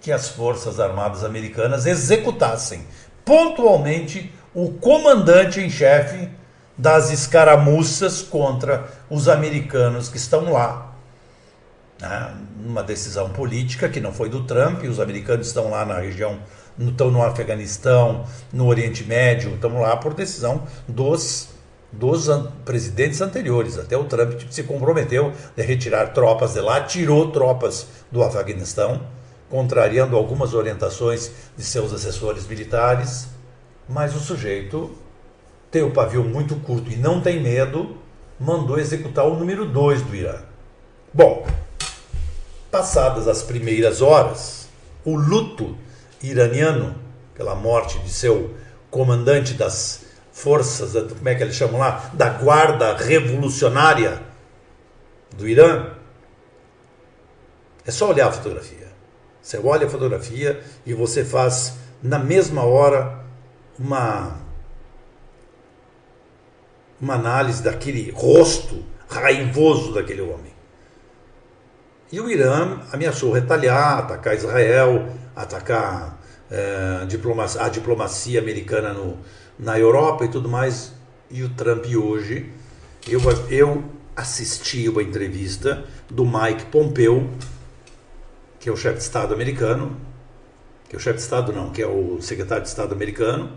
[0.00, 2.84] que as Forças Armadas Americanas executassem
[3.24, 6.28] pontualmente o comandante em chefe
[6.76, 10.91] das escaramuças contra os americanos que estão lá
[12.02, 12.34] né,
[12.64, 16.36] uma decisão política que não foi do Trump, os americanos estão lá na região,
[16.76, 21.50] estão no Afeganistão, no Oriente Médio, estão lá por decisão dos,
[21.92, 22.28] dos
[22.64, 23.78] presidentes anteriores.
[23.78, 29.00] Até o Trump se comprometeu a retirar tropas de lá, tirou tropas do Afeganistão,
[29.48, 33.28] contrariando algumas orientações de seus assessores militares,
[33.88, 34.90] mas o sujeito
[35.70, 37.96] tem o pavio muito curto e não tem medo,
[38.40, 40.38] mandou executar o número 2 do Irã.
[41.14, 41.46] Bom,
[42.72, 44.66] Passadas as primeiras horas,
[45.04, 45.76] o luto
[46.22, 46.96] iraniano
[47.34, 48.54] pela morte de seu
[48.90, 52.10] comandante das forças, como é que eles chamam lá?
[52.14, 54.22] Da guarda revolucionária
[55.36, 55.90] do Irã.
[57.84, 58.88] É só olhar a fotografia.
[59.42, 63.22] Você olha a fotografia e você faz na mesma hora
[63.78, 64.40] uma
[66.98, 70.51] uma análise daquele rosto raivoso daquele homem.
[72.12, 76.20] E o Irã ameaçou retaliar, atacar Israel, atacar
[76.50, 79.16] é, a, diplomacia, a diplomacia americana no,
[79.58, 80.92] na Europa e tudo mais.
[81.30, 82.50] E o Trump hoje,
[83.08, 87.30] eu, eu assisti uma entrevista do Mike Pompeo,
[88.60, 89.96] que é o chefe de Estado americano,
[90.90, 93.52] que é o chefe de Estado não, que é o secretário de Estado americano,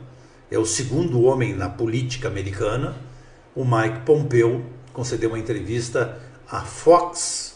[0.50, 2.96] é o segundo homem na política americana.
[3.54, 4.64] O Mike Pompeo
[4.94, 6.18] concedeu uma entrevista
[6.50, 7.55] à Fox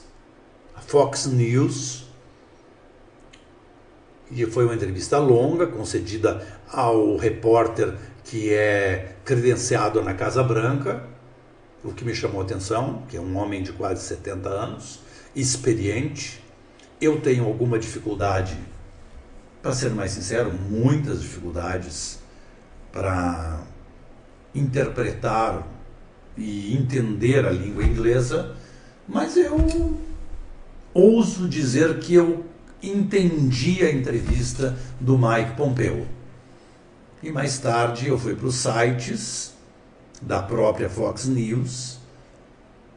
[0.89, 2.08] Fox News.
[4.32, 11.04] E foi uma entrevista longa, concedida ao repórter que é credenciado na Casa Branca,
[11.84, 14.99] o que me chamou a atenção, que é um homem de quase 70 anos,
[15.36, 16.43] experiente.
[16.99, 18.58] Eu tenho alguma dificuldade,
[19.62, 22.17] para ser mais sincero, muitas dificuldades
[22.91, 23.62] para
[24.56, 25.67] interpretar
[26.36, 28.56] e entender a língua inglesa,
[29.08, 30.09] mas eu
[30.93, 32.45] ouso dizer que eu
[32.82, 36.08] entendi a entrevista do Mike Pompeo.
[37.21, 39.54] E mais tarde eu fui para os sites
[40.21, 41.99] da própria Fox News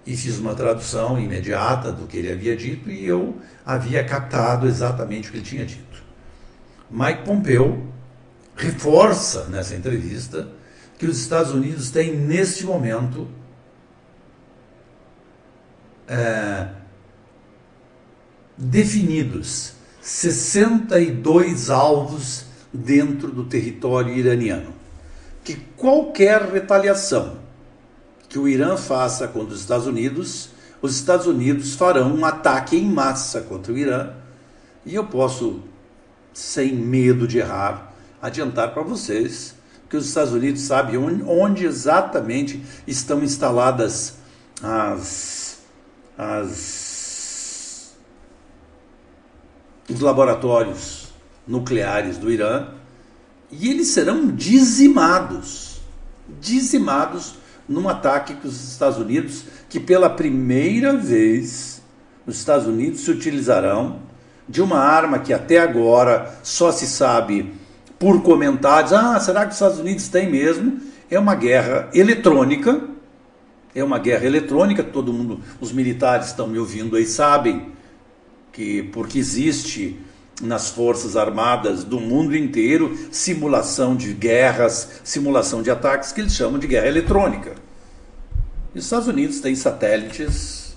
[0.07, 5.29] e fiz uma tradução imediata do que ele havia dito e eu havia captado exatamente
[5.29, 6.03] o que ele tinha dito.
[6.91, 7.89] Mike Pompeo
[8.57, 10.49] reforça nessa entrevista
[10.99, 13.29] que os Estados Unidos têm neste momento
[16.07, 16.69] é,
[18.63, 24.73] definidos 62 alvos dentro do território iraniano.
[25.45, 27.39] Que qualquer retaliação
[28.29, 32.89] que o Irã faça contra os Estados Unidos, os Estados Unidos farão um ataque em
[32.89, 34.11] massa contra o Irã.
[34.87, 35.61] E eu posso,
[36.33, 39.55] sem medo de errar, adiantar para vocês
[39.91, 44.15] que os Estados Unidos sabem onde, exatamente estão instaladas
[44.63, 45.59] as,
[46.17, 46.82] as
[49.93, 51.09] os laboratórios
[51.47, 52.69] nucleares do Irã
[53.51, 55.73] e eles serão dizimados
[56.41, 57.35] dizimados
[57.69, 61.83] num ataque que os Estados Unidos, que pela primeira vez
[62.27, 64.01] os Estados Unidos se utilizarão
[64.49, 67.53] de uma arma que até agora só se sabe
[67.99, 68.93] por comentários.
[68.93, 70.81] Ah, será que os Estados Unidos têm mesmo?
[71.11, 72.81] É uma guerra eletrônica.
[73.75, 77.73] É uma guerra eletrônica, todo mundo, os militares estão me ouvindo aí, sabem
[78.53, 79.99] que porque existe
[80.41, 86.59] nas forças armadas do mundo inteiro simulação de guerras, simulação de ataques que eles chamam
[86.59, 87.55] de guerra eletrônica.
[88.75, 90.77] E os Estados Unidos têm satélites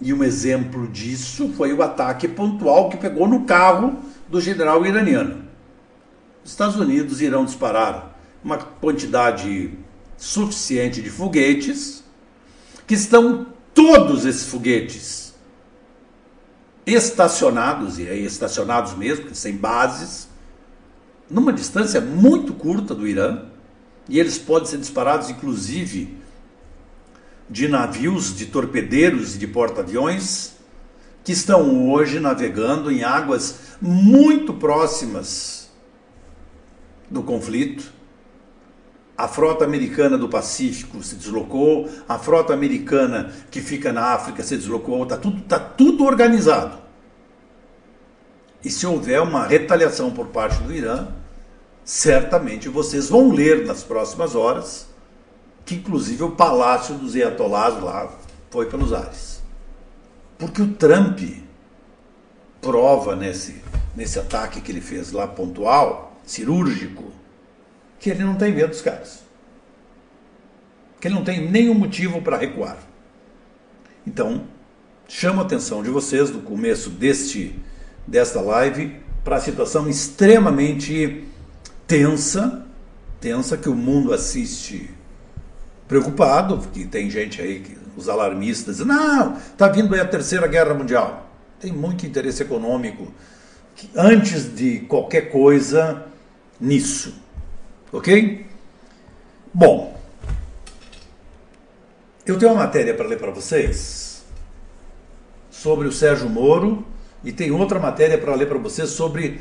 [0.00, 5.44] e um exemplo disso foi o ataque pontual que pegou no carro do general iraniano.
[6.44, 9.70] Os Estados Unidos irão disparar uma quantidade
[10.16, 12.04] suficiente de foguetes,
[12.86, 15.25] que estão todos esses foguetes
[16.86, 20.28] estacionados, e aí estacionados mesmo, sem bases,
[21.28, 23.46] numa distância muito curta do Irã,
[24.08, 26.16] e eles podem ser disparados, inclusive,
[27.50, 30.52] de navios, de torpedeiros e de porta-aviões,
[31.24, 35.68] que estão hoje navegando em águas muito próximas
[37.10, 37.95] do conflito.
[39.16, 44.56] A frota americana do Pacífico se deslocou, a frota americana que fica na África se
[44.56, 46.76] deslocou, está tudo, tá tudo organizado.
[48.62, 51.08] E se houver uma retaliação por parte do Irã,
[51.84, 54.88] certamente vocês vão ler nas próximas horas
[55.66, 58.12] que inclusive o palácio dos Ayatollahs lá
[58.50, 59.42] foi pelos ares.
[60.38, 61.20] Porque o Trump
[62.60, 63.62] prova nesse,
[63.94, 67.10] nesse ataque que ele fez lá pontual, cirúrgico,
[67.98, 69.22] que ele não tem medo dos caras.
[71.00, 72.78] Que ele não tem nenhum motivo para recuar.
[74.06, 74.44] Então,
[75.08, 77.54] chamo a atenção de vocês no começo deste
[78.06, 81.24] desta live para a situação extremamente
[81.86, 82.64] tensa,
[83.20, 84.88] tensa que o mundo assiste
[85.88, 90.74] preocupado, porque tem gente aí, que, os alarmistas, não, está vindo aí a terceira guerra
[90.74, 91.30] mundial.
[91.58, 93.12] Tem muito interesse econômico
[93.94, 96.06] antes de qualquer coisa
[96.60, 97.14] nisso.
[97.92, 98.46] Ok?
[99.54, 99.96] Bom,
[102.26, 104.24] eu tenho uma matéria para ler para vocês
[105.50, 106.84] sobre o Sérgio Moro
[107.22, 109.40] e tem outra matéria para ler para vocês sobre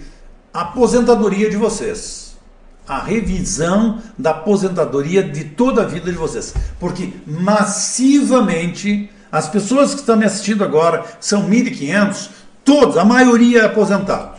[0.53, 2.38] a aposentadoria de vocês.
[2.88, 6.53] A revisão da aposentadoria de toda a vida de vocês.
[6.79, 12.29] Porque massivamente as pessoas que estão me assistindo agora são 1.500,
[12.63, 14.38] todos, a maioria é aposentado.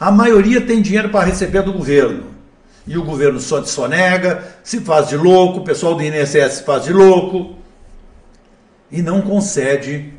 [0.00, 2.35] A maioria tem dinheiro para receber do governo
[2.86, 6.64] e o governo só te sonega, se faz de louco, o pessoal do INSS se
[6.64, 7.56] faz de louco
[8.90, 10.14] e não concede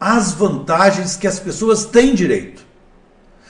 [0.00, 2.64] as vantagens que as pessoas têm direito.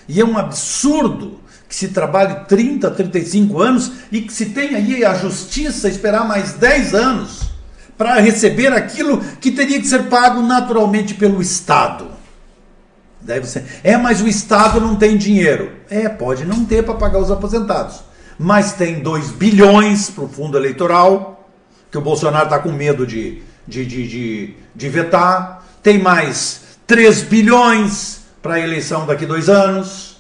[0.06, 5.04] E é um absurdo que se trabalhe 30, 35 anos e que se tenha aí
[5.04, 7.40] a justiça esperar mais 10 anos
[7.96, 12.13] para receber aquilo que teria que ser pago naturalmente pelo Estado.
[13.24, 15.72] Daí você, é, mas o Estado não tem dinheiro.
[15.88, 18.00] É, pode não ter para pagar os aposentados.
[18.38, 21.48] Mas tem 2 bilhões para o fundo eleitoral,
[21.90, 25.64] que o Bolsonaro está com medo de, de, de, de, de vetar.
[25.82, 30.18] Tem mais 3 bilhões para a eleição daqui dois anos.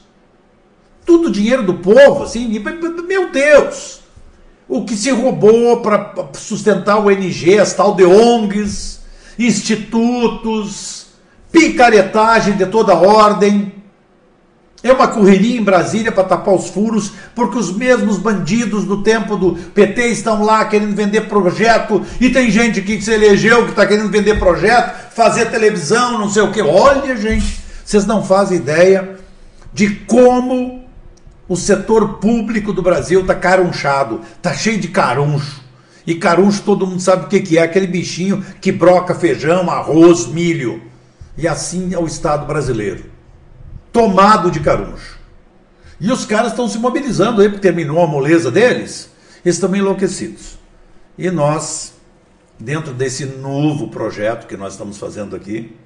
[1.04, 2.48] Tudo dinheiro do povo, assim,
[3.06, 4.00] meu Deus!
[4.66, 9.00] O que se roubou para sustentar o NG, as tal de ONGs,
[9.38, 11.03] institutos,
[11.54, 13.72] picaretagem de toda ordem.
[14.82, 19.34] É uma correria em Brasília para tapar os furos, porque os mesmos bandidos do tempo
[19.34, 23.86] do PT estão lá querendo vender projeto, e tem gente que se elegeu que está
[23.86, 26.60] querendo vender projeto, fazer televisão, não sei o que.
[26.60, 29.16] Olha, gente, vocês não fazem ideia
[29.72, 30.84] de como
[31.48, 35.62] o setor público do Brasil está carunchado, está cheio de caruncho.
[36.06, 40.93] E caruncho todo mundo sabe o que é, aquele bichinho que broca feijão, arroz, milho.
[41.36, 43.04] E assim é o Estado brasileiro,
[43.92, 45.18] tomado de caruncho.
[46.00, 49.10] E os caras estão se mobilizando aí, porque terminou a moleza deles,
[49.44, 50.58] eles estão enlouquecidos.
[51.16, 51.94] E nós,
[52.58, 55.76] dentro desse novo projeto que nós estamos fazendo aqui,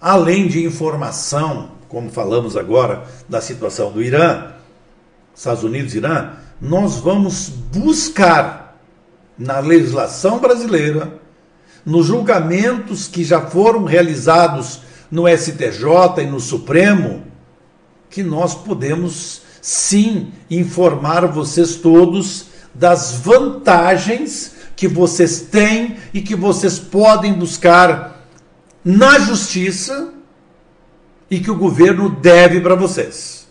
[0.00, 4.52] além de informação, como falamos agora da situação do Irã,
[5.34, 8.78] Estados Unidos e Irã, nós vamos buscar
[9.38, 11.23] na legislação brasileira
[11.84, 14.80] nos julgamentos que já foram realizados
[15.10, 17.24] no STJ e no Supremo,
[18.08, 26.78] que nós podemos sim informar vocês todos das vantagens que vocês têm e que vocês
[26.78, 28.26] podem buscar
[28.84, 30.12] na justiça
[31.30, 33.46] e que o governo deve para vocês.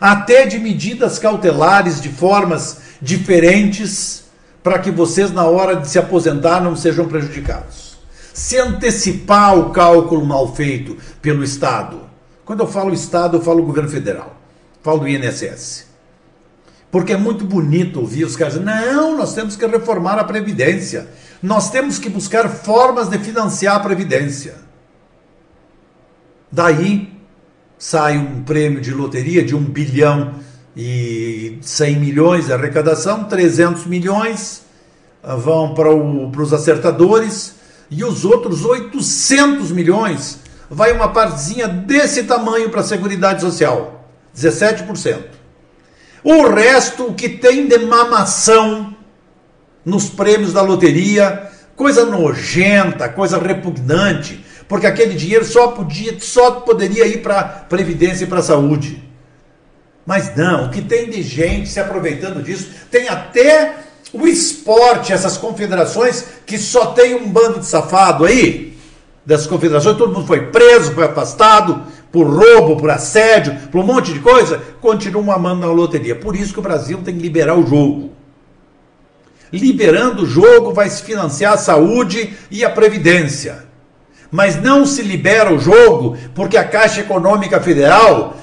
[0.00, 4.24] Até de medidas cautelares de formas diferentes
[4.62, 7.92] para que vocês, na hora de se aposentar, não sejam prejudicados.
[8.34, 12.00] se antecipar o cálculo mal feito pelo Estado.
[12.46, 14.40] Quando eu falo Estado, eu falo governo federal,
[14.82, 15.86] falo do INSS.
[16.90, 21.08] Porque é muito bonito ouvir os caras não, nós temos que reformar a Previdência.
[21.42, 24.54] Nós temos que buscar formas de financiar a Previdência.
[26.50, 27.12] Daí
[27.78, 30.34] sai um prêmio de loteria de 1 bilhão
[30.76, 34.62] e 100 milhões de arrecadação, 300 milhões
[35.22, 37.56] ah, vão para os acertadores
[37.90, 45.24] e os outros 800 milhões vai uma partezinha desse tamanho para a Seguridade Social, 17%.
[46.24, 48.96] O resto, o que tem de mamação
[49.84, 57.06] nos prêmios da loteria, coisa nojenta, coisa repugnante, porque aquele dinheiro só podia, só poderia
[57.06, 59.11] ir para previdência e para saúde.
[60.04, 63.76] Mas não, o que tem de gente se aproveitando disso, tem até
[64.12, 68.76] o esporte, essas confederações que só tem um bando de safado aí,
[69.24, 74.12] dessas confederações, todo mundo foi preso, foi afastado por roubo, por assédio, por um monte
[74.12, 76.14] de coisa, continuam amando na loteria.
[76.14, 78.10] Por isso que o Brasil tem que liberar o jogo.
[79.50, 83.64] Liberando o jogo, vai se financiar a saúde e a previdência.
[84.30, 88.36] Mas não se libera o jogo porque a Caixa Econômica Federal,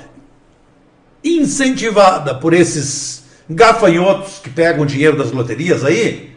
[1.23, 6.35] incentivada por esses gafanhotos que pegam dinheiro das loterias aí,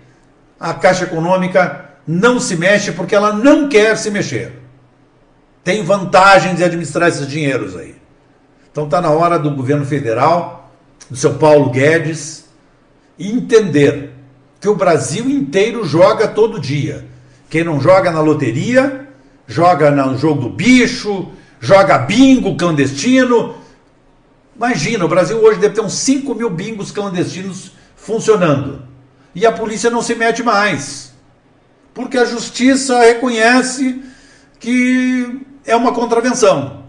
[0.58, 4.52] a Caixa Econômica não se mexe porque ela não quer se mexer.
[5.62, 7.94] Tem vantagem de administrar esses dinheiros aí.
[8.70, 10.72] Então está na hora do governo federal,
[11.08, 12.46] do seu Paulo Guedes,
[13.18, 14.10] entender
[14.60, 17.04] que o Brasil inteiro joga todo dia.
[17.50, 19.08] Quem não joga na loteria,
[19.46, 21.28] joga no jogo do bicho,
[21.60, 23.56] joga bingo clandestino.
[24.62, 28.86] Imagina, o Brasil hoje deve ter uns 5 mil bingos clandestinos funcionando.
[29.34, 31.12] E a polícia não se mete mais.
[31.92, 34.00] Porque a justiça reconhece
[34.60, 36.84] que é uma contravenção.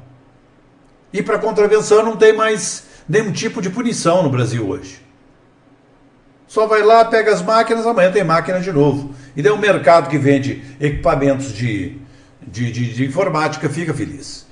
[1.11, 5.01] E para contravenção não tem mais nenhum tipo de punição no Brasil hoje.
[6.47, 9.15] Só vai lá, pega as máquinas, amanhã tem máquina de novo.
[9.35, 11.97] E daí o mercado que vende equipamentos de,
[12.39, 14.45] de, de, de informática fica feliz.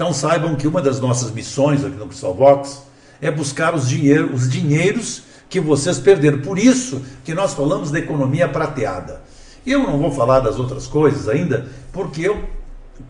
[0.00, 2.84] Então saibam que uma das nossas missões aqui no Crystal Box
[3.20, 6.40] é buscar os, dinheiro, os dinheiros que vocês perderam.
[6.40, 9.20] Por isso que nós falamos da economia prateada.
[9.66, 12.42] Eu não vou falar das outras coisas ainda, porque eu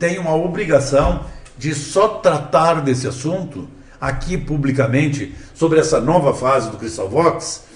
[0.01, 1.27] tenho uma obrigação
[1.57, 3.69] de só tratar desse assunto
[4.01, 7.67] aqui publicamente sobre essa nova fase do Crystal Vox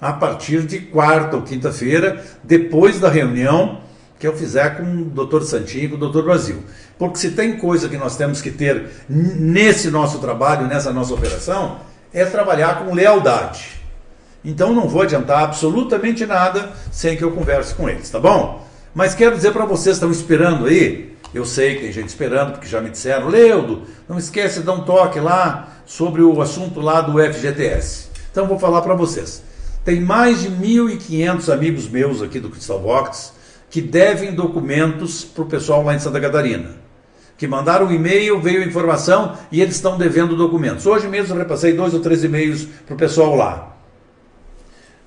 [0.00, 3.83] a partir de quarta ou quinta-feira, depois da reunião
[4.24, 5.42] que eu fizer com o Dr.
[5.42, 6.22] Santinho e com o Dr.
[6.22, 6.62] Brasil.
[6.98, 11.80] Porque se tem coisa que nós temos que ter nesse nosso trabalho, nessa nossa operação,
[12.10, 13.82] é trabalhar com lealdade.
[14.42, 18.66] Então não vou adiantar absolutamente nada sem que eu converse com eles, tá bom?
[18.94, 22.66] Mas quero dizer para vocês, estão esperando aí, eu sei que tem gente esperando, porque
[22.66, 27.02] já me disseram, Leudo, não esquece de dar um toque lá sobre o assunto lá
[27.02, 28.08] do FGTS.
[28.30, 29.42] Então vou falar para vocês.
[29.84, 33.33] Tem mais de 1.500 amigos meus aqui do Crystal Vox
[33.74, 36.76] que devem documentos para o pessoal lá em Santa Catarina.
[37.36, 40.86] Que mandaram um e-mail, veio a informação e eles estão devendo documentos.
[40.86, 43.76] Hoje mesmo repassei dois ou três e-mails para o pessoal lá.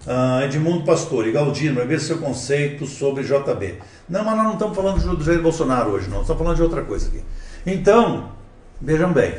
[0.06, 3.76] Uh, Edmundo Pastor e Galdino, ver seu conceito sobre JB.
[4.10, 6.20] Não, mas nós não estamos falando do Jair Bolsonaro hoje, não.
[6.20, 7.24] Estamos falando de outra coisa aqui.
[7.66, 8.34] Então,
[8.82, 9.34] vejam bem.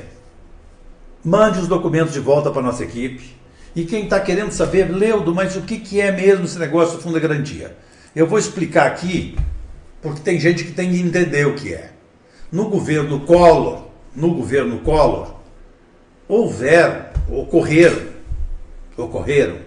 [1.22, 3.37] Mande os documentos de volta para a nossa equipe.
[3.76, 7.03] E quem está querendo saber, Leudo, mas o que, que é mesmo esse negócio do
[7.03, 7.76] Fundo de Garantia?
[8.18, 9.38] Eu vou explicar aqui,
[10.02, 11.92] porque tem gente que tem que entender o que é.
[12.50, 15.36] No governo Collor, no governo Collor,
[16.26, 18.08] houver, ocorreram,
[18.96, 19.58] ocorreram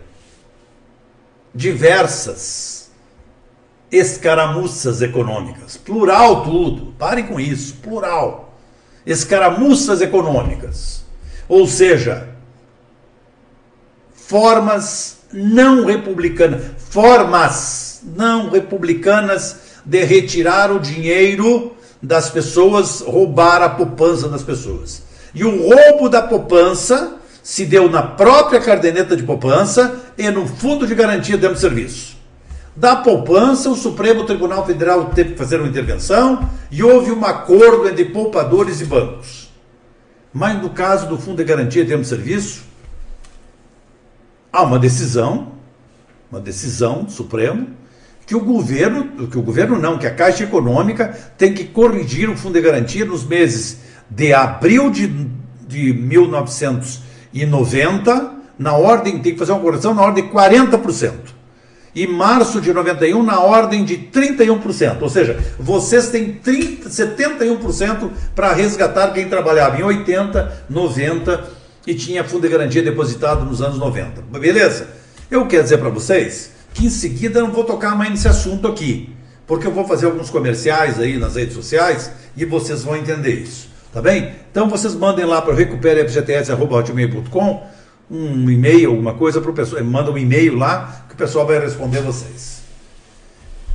[1.56, 2.92] diversas
[3.90, 5.78] escaramuças econômicas.
[5.78, 8.54] Plural tudo, parem com isso, plural.
[9.06, 11.06] Escaramuças econômicas.
[11.48, 12.28] Ou seja,
[14.14, 24.28] formas não republicanas, formas não republicanas de retirar o dinheiro das pessoas, roubar a poupança
[24.28, 25.04] das pessoas.
[25.34, 30.86] E o roubo da poupança se deu na própria caderneta de poupança e no fundo
[30.86, 32.18] de garantia do serviço.
[32.76, 37.88] Da poupança, o Supremo Tribunal Federal teve que fazer uma intervenção e houve um acordo
[37.88, 39.52] entre poupadores e bancos.
[40.34, 42.64] Mas no caso do fundo de garantia do serviço,
[44.52, 45.52] há uma decisão,
[46.32, 47.68] uma decisão do Supremo,
[48.32, 52.38] que o governo, que o governo não, que a Caixa Econômica tem que corrigir o
[52.38, 53.80] fundo de garantia nos meses
[54.10, 55.08] de abril de,
[55.68, 61.12] de 1990, na ordem, tem que fazer uma correção na ordem de 40%.
[61.94, 65.02] e março de 91 na ordem de 31%.
[65.02, 71.50] Ou seja, vocês têm 30, 71% para resgatar quem trabalhava em 80, 90
[71.86, 74.22] e tinha fundo de garantia depositado nos anos 90.
[74.40, 74.88] Beleza?
[75.30, 78.68] Eu quero dizer para vocês que em seguida eu não vou tocar mais nesse assunto
[78.68, 79.14] aqui,
[79.46, 83.70] porque eu vou fazer alguns comerciais aí nas redes sociais e vocês vão entender isso.
[83.94, 84.34] Tá bem?
[84.50, 87.72] Então vocês mandem lá para recuperefgts.com
[88.10, 91.60] um e-mail, alguma coisa para o pessoal, manda um e-mail lá que o pessoal vai
[91.60, 92.62] responder vocês.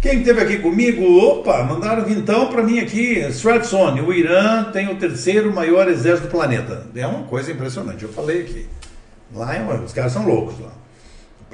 [0.01, 4.97] Quem esteve aqui comigo, opa, mandaram então para mim aqui, Stratson, o Irã tem o
[4.97, 6.87] terceiro maior exército do planeta.
[6.95, 8.67] É uma coisa impressionante, eu falei aqui.
[9.35, 10.73] Lá é os caras são loucos lá.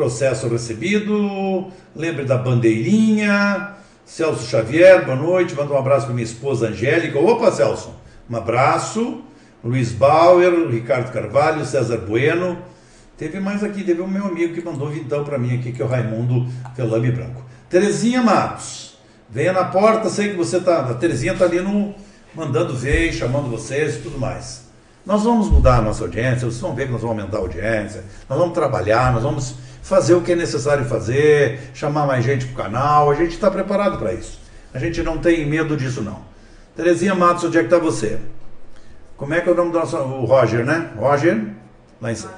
[0.03, 3.75] Processo recebido, lembre da bandeirinha,
[4.05, 7.21] Celso Xavier, boa noite, manda um abraço para minha esposa Angélica.
[7.21, 7.95] Opa, Celso,
[8.29, 9.23] um abraço.
[9.63, 12.59] Luiz Bauer, Ricardo Carvalho, César Bueno,
[13.17, 15.85] Teve mais aqui, teve o meu amigo que mandou vintão para mim aqui, que é
[15.85, 17.45] o Raimundo Felame Branco.
[17.71, 18.99] Terezinha Matos,
[19.31, 20.81] venha na porta, sei que você tá.
[20.81, 21.95] A Terezinha tá ali no.
[22.35, 24.63] mandando ver, chamando vocês e tudo mais.
[25.07, 28.05] Nós vamos mudar a nossa audiência, vocês vão ver que nós vamos aumentar a audiência,
[28.29, 32.55] nós vamos trabalhar, nós vamos fazer o que é necessário fazer, chamar mais gente para
[32.55, 34.41] o canal, a gente está preparado para isso.
[34.73, 36.23] A gente não tem medo disso não.
[36.75, 38.19] Terezinha Matos, onde é que está você?
[39.17, 39.97] Como é que é o nome do nosso.
[39.97, 40.91] O Roger, né?
[40.97, 41.47] Roger?
[42.01, 42.33] Lá em cima.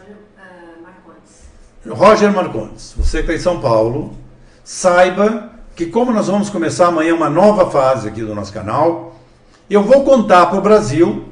[1.87, 4.17] Roger Marcondes, você que está em São Paulo,
[4.65, 9.17] saiba que como nós vamos começar amanhã uma nova fase aqui do nosso canal,
[9.69, 11.29] eu vou contar para o Brasil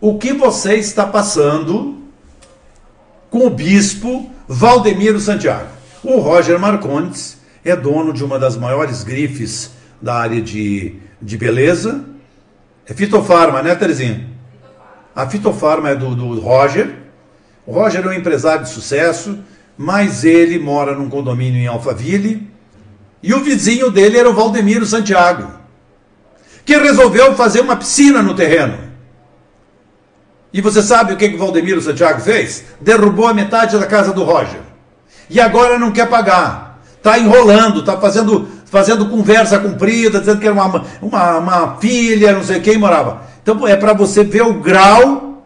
[0.00, 1.96] o que você está passando
[3.30, 5.68] com o bispo Valdemiro Santiago.
[6.02, 12.04] O Roger Marcondes é dono de uma das maiores grifes da área de, de beleza.
[12.86, 14.26] É fitofarma, né, Terezinha?
[15.14, 17.08] A fitofarma é do, do Roger
[17.68, 19.40] o Roger é um empresário de sucesso,
[19.76, 22.48] mas ele mora num condomínio em Alphaville
[23.22, 25.52] e o vizinho dele era o Valdemiro Santiago,
[26.64, 28.87] que resolveu fazer uma piscina no terreno.
[30.52, 32.64] E você sabe o que, que o Valdemiro Santiago fez?
[32.80, 34.60] Derrubou a metade da casa do Roger.
[35.28, 36.80] E agora não quer pagar.
[36.96, 42.42] Está enrolando, está fazendo, fazendo conversa comprida, dizendo que era uma, uma, uma filha, não
[42.42, 43.22] sei quem morava.
[43.42, 45.44] Então é para você ver o grau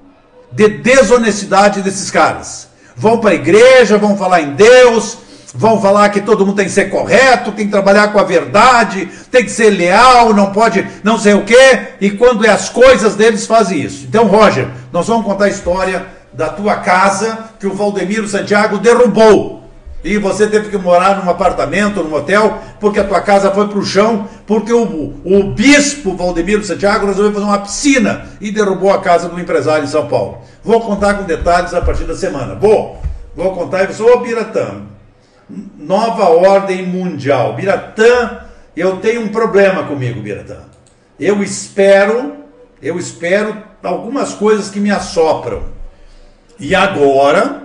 [0.52, 2.68] de desonestidade desses caras.
[2.96, 5.18] Vão para a igreja, vão falar em Deus,
[5.54, 9.08] vão falar que todo mundo tem que ser correto, tem que trabalhar com a verdade,
[9.30, 13.14] tem que ser leal, não pode não sei o quê, e quando é as coisas
[13.14, 14.06] deles fazem isso.
[14.08, 19.62] Então, Roger, nós vamos contar a história da tua casa que o Valdemiro Santiago derrubou
[20.04, 23.78] e você teve que morar num apartamento, num hotel, porque a tua casa foi para
[23.78, 29.00] o chão, porque o, o bispo Valdemiro Santiago resolveu fazer uma piscina e derrubou a
[29.00, 30.38] casa do empresário em São Paulo.
[30.64, 32.56] Vou contar com detalhes a partir da semana.
[32.56, 33.00] Vou,
[33.36, 34.82] vou contar e você, ô Biratã,
[35.48, 37.54] nova ordem mundial.
[37.54, 38.40] Biratã,
[38.76, 40.60] eu tenho um problema comigo, Biratã.
[41.18, 42.36] Eu espero,
[42.80, 45.64] eu espero algumas coisas que me assopram.
[46.58, 47.62] E agora,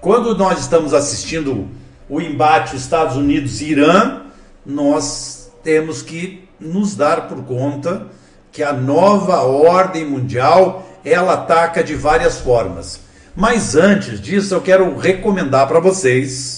[0.00, 1.68] quando nós estamos assistindo
[2.08, 4.22] o embate Estados Unidos e Irã,
[4.64, 8.06] nós temos que nos dar por conta
[8.50, 13.00] que a nova ordem mundial ela ataca de várias formas.
[13.36, 16.57] Mas antes disso, eu quero recomendar para vocês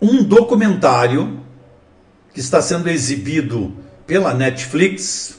[0.00, 1.40] um documentário
[2.32, 3.76] que está sendo exibido
[4.06, 5.38] pela Netflix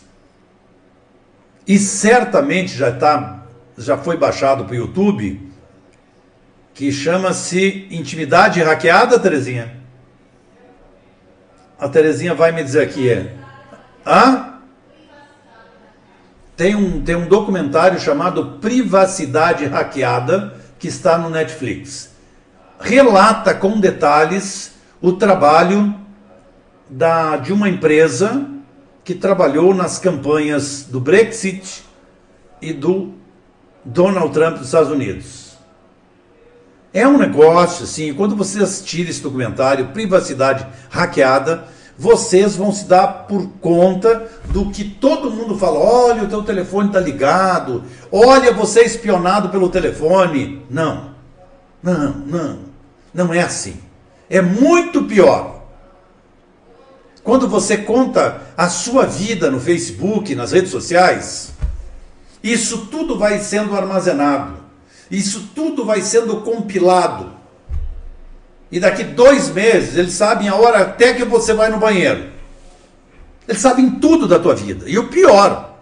[1.68, 3.42] e certamente já está
[3.78, 5.52] já foi baixado para o YouTube,
[6.74, 9.78] que chama-se Intimidade Hackeada, Terezinha?
[11.80, 13.34] A Terezinha vai me dizer aqui, é.
[14.06, 14.60] Hã?
[16.56, 22.11] Tem um, tem um documentário chamado Privacidade Hackeada, que está no Netflix.
[22.82, 25.96] Relata com detalhes o trabalho
[26.90, 28.46] da, de uma empresa
[29.04, 31.84] que trabalhou nas campanhas do Brexit
[32.62, 33.14] e do
[33.86, 35.52] Donald Trump dos Estados Unidos.
[36.94, 41.66] É um negócio assim, quando vocês assistirem esse documentário, Privacidade Hackeada,
[41.98, 45.80] vocês vão se dar por conta do que todo mundo fala.
[45.80, 47.84] Olha, o teu telefone está ligado.
[48.12, 50.66] Olha, você é espionado pelo telefone.
[50.70, 51.12] Não,
[51.82, 52.71] não, não.
[53.14, 53.80] Não é assim.
[54.30, 55.62] É muito pior.
[57.24, 61.52] Quando você conta a sua vida no Facebook, nas redes sociais,
[62.44, 64.60] isso tudo vai sendo armazenado.
[65.10, 67.32] Isso tudo vai sendo compilado.
[68.72, 72.32] E daqui dois meses eles sabem a hora até que você vai no banheiro.
[73.48, 74.90] Eles sabem tudo da tua vida.
[74.90, 75.76] E o pior,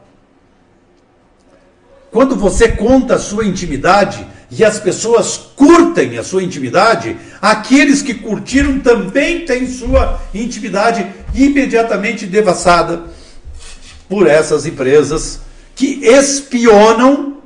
[2.12, 8.16] quando você conta a sua intimidade, e as pessoas curtem a sua intimidade, aqueles que
[8.16, 13.04] curtiram também têm sua intimidade imediatamente devassada
[14.08, 15.41] por essas empresas
[15.76, 17.38] que espionam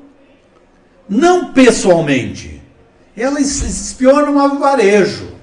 [1.10, 2.62] não pessoalmente,
[3.16, 5.34] elas espionam a varejo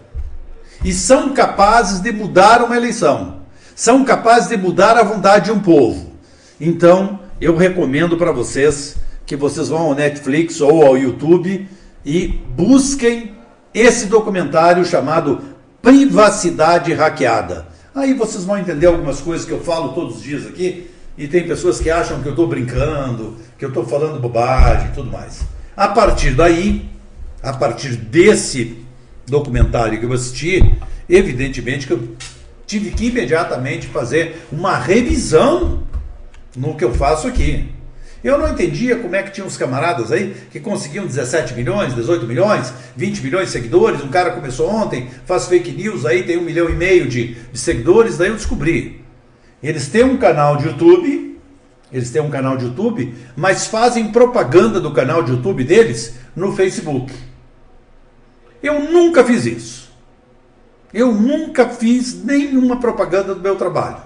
[0.82, 3.42] e são capazes de mudar uma eleição,
[3.76, 6.11] são capazes de mudar a vontade de um povo.
[6.58, 8.96] Então, eu recomendo para vocês
[9.30, 11.68] que vocês vão ao Netflix ou ao YouTube
[12.04, 13.30] e busquem
[13.72, 15.40] esse documentário chamado
[15.80, 17.68] Privacidade Hackeada.
[17.94, 21.46] Aí vocês vão entender algumas coisas que eu falo todos os dias aqui e tem
[21.46, 25.42] pessoas que acham que eu estou brincando, que eu estou falando bobagem e tudo mais.
[25.76, 26.90] A partir daí,
[27.40, 28.78] a partir desse
[29.28, 30.74] documentário que eu assisti,
[31.08, 32.16] evidentemente que eu
[32.66, 35.84] tive que imediatamente fazer uma revisão
[36.56, 37.78] no que eu faço aqui.
[38.22, 42.26] Eu não entendia como é que tinha uns camaradas aí que conseguiam 17 milhões, 18
[42.26, 44.02] milhões, 20 milhões de seguidores.
[44.02, 47.58] Um cara começou ontem, faz fake news aí, tem um milhão e meio de, de
[47.58, 48.18] seguidores.
[48.18, 49.02] Daí eu descobri.
[49.62, 51.38] Eles têm um canal de YouTube,
[51.90, 56.52] eles têm um canal de YouTube, mas fazem propaganda do canal de YouTube deles no
[56.52, 57.12] Facebook.
[58.62, 59.90] Eu nunca fiz isso.
[60.92, 64.02] Eu nunca fiz nenhuma propaganda do meu trabalho.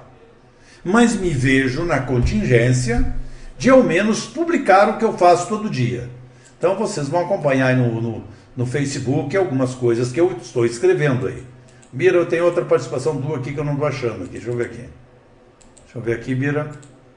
[0.84, 3.14] Mas me vejo na contingência
[3.64, 6.10] de ao menos publicar o que eu faço todo dia.
[6.58, 11.42] Então vocês vão acompanhar no, no, no Facebook algumas coisas que eu estou escrevendo aí.
[11.90, 14.32] Mira, eu tenho outra participação tua aqui que eu não estou achando aqui.
[14.32, 14.84] Deixa eu ver aqui.
[15.84, 16.72] Deixa eu ver aqui, Bira.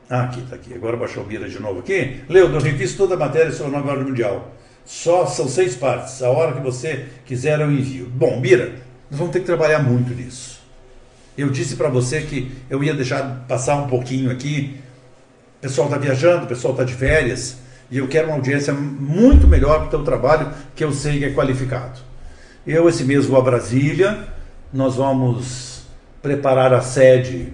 [0.09, 0.73] Ah, aqui, está aqui.
[0.73, 2.21] Agora baixou o Bira de novo aqui.
[2.29, 4.55] Leo, eu revisto toda a matéria sobre a nova ordem mundial.
[4.85, 6.23] Só são seis partes.
[6.23, 8.05] A hora que você quiser eu envio.
[8.05, 8.71] Bom, Bira,
[9.11, 10.61] nós vamos ter que trabalhar muito nisso.
[11.37, 14.77] Eu disse para você que eu ia deixar passar um pouquinho aqui.
[15.57, 17.57] O pessoal está viajando, o pessoal está de férias.
[17.89, 21.25] E eu quero uma audiência muito melhor para o teu trabalho, que eu sei que
[21.25, 21.99] é qualificado.
[22.65, 24.27] Eu, esse mês, vou a Brasília.
[24.73, 25.83] Nós vamos
[26.21, 27.53] preparar a sede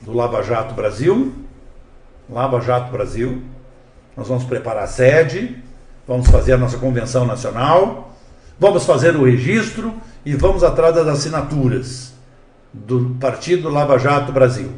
[0.00, 1.34] do Lava Jato Brasil.
[2.30, 3.42] Lava Jato Brasil.
[4.18, 5.56] Nós vamos preparar a sede,
[6.06, 8.12] vamos fazer a nossa convenção nacional,
[8.58, 9.94] vamos fazer o registro
[10.26, 12.12] e vamos atrás das assinaturas
[12.72, 14.72] do Partido Lava Jato Brasil.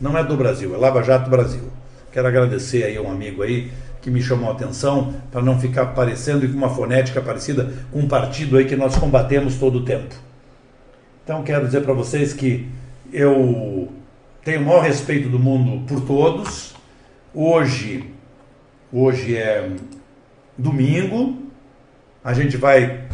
[0.00, 1.64] Não é do Brasil, é Lava Jato Brasil.
[2.12, 3.70] Quero agradecer aí um amigo aí
[4.00, 8.08] que me chamou a atenção para não ficar parecendo com uma fonética parecida com um
[8.08, 10.14] partido aí que nós combatemos todo o tempo.
[11.24, 12.68] Então quero dizer para vocês que
[13.12, 13.88] eu
[14.44, 16.74] tenho o maior respeito do mundo por todos.
[17.34, 18.04] Hoje,
[18.92, 19.70] hoje é
[20.56, 21.42] domingo.
[22.24, 23.04] A gente vai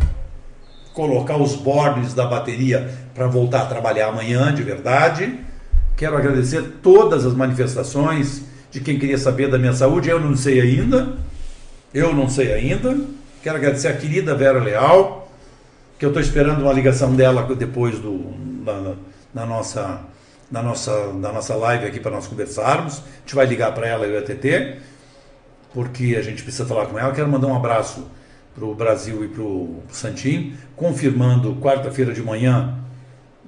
[0.93, 5.44] colocar os bordes da bateria para voltar a trabalhar amanhã, de verdade.
[5.97, 10.09] Quero agradecer todas as manifestações de quem queria saber da minha saúde.
[10.09, 11.17] Eu não sei ainda.
[11.93, 12.97] Eu não sei ainda.
[13.43, 15.31] Quero agradecer a querida Vera Leal,
[15.99, 18.33] que eu estou esperando uma ligação dela depois do,
[19.33, 20.01] na nossa
[20.51, 22.99] na nossa, na nossa live aqui para nós conversarmos.
[22.99, 24.79] A gente vai ligar para ela e o ETT,
[25.73, 27.13] porque a gente precisa falar com ela.
[27.13, 28.07] Quero mandar um abraço
[28.55, 32.79] para o Brasil e para o Santim, confirmando quarta-feira de manhã,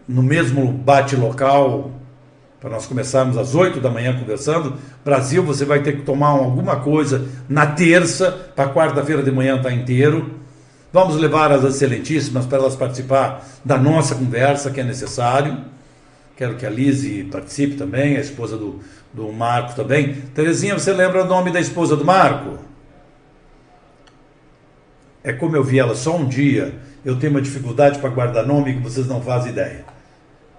[0.08, 1.92] no mesmo bate-local,
[2.66, 4.74] para nós começarmos às 8 da manhã conversando.
[5.04, 9.68] Brasil, você vai ter que tomar alguma coisa na terça, para quarta-feira de manhã estar
[9.68, 10.32] tá inteiro.
[10.92, 15.58] Vamos levar as excelentíssimas para elas participar da nossa conversa, que é necessário.
[16.36, 18.80] Quero que a Lise participe também, a esposa do,
[19.14, 20.14] do Marco também.
[20.34, 22.58] Terezinha, você lembra o nome da esposa do Marco?
[25.22, 28.74] É como eu vi ela só um dia, eu tenho uma dificuldade para guardar nome
[28.74, 29.84] que vocês não fazem ideia.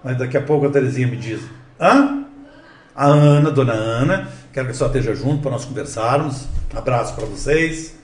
[0.02, 1.42] Mas daqui a pouco a Terezinha me diz:
[1.80, 2.24] Hã?
[2.94, 6.46] A Ana, dona Ana, quero que a senhora esteja junto para nós conversarmos.
[6.74, 7.94] Abraço para vocês.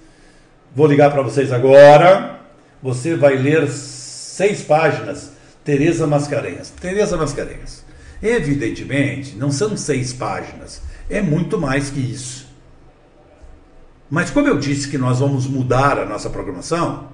[0.74, 2.40] Vou ligar para vocês agora.
[2.82, 5.32] Você vai ler seis páginas
[5.64, 6.70] Teresa Mascarenhas.
[6.70, 7.84] Teresa Mascarenhas.
[8.22, 12.46] Evidentemente, não são seis páginas, é muito mais que isso.
[14.08, 17.08] Mas como eu disse que nós vamos mudar a nossa programação,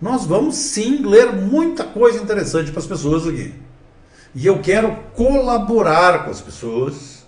[0.00, 3.54] nós vamos sim ler muita coisa interessante para as pessoas aqui.
[4.34, 7.24] E eu quero colaborar com as pessoas.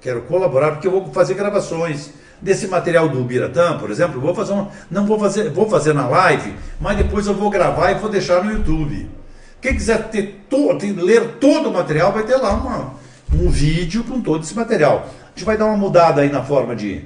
[0.00, 2.10] Quero colaborar porque eu vou fazer gravações
[2.42, 6.08] desse material do Biratã, por exemplo, vou fazer uma, não vou fazer, vou fazer na
[6.08, 9.08] live, mas depois eu vou gravar e vou deixar no YouTube.
[9.60, 12.94] Quem quiser ter todo, ler todo o material, vai ter lá uma,
[13.32, 15.06] um vídeo com todo esse material.
[15.24, 17.04] A gente vai dar uma mudada aí na forma de,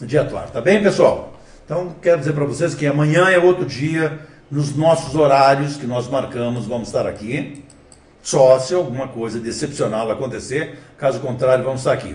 [0.00, 1.34] de atuar, tá bem, pessoal?
[1.66, 6.08] Então, quero dizer para vocês que amanhã é outro dia, nos nossos horários que nós
[6.08, 7.62] marcamos, vamos estar aqui.
[8.22, 12.14] Só se alguma coisa decepcional acontecer, caso contrário, vamos estar aqui.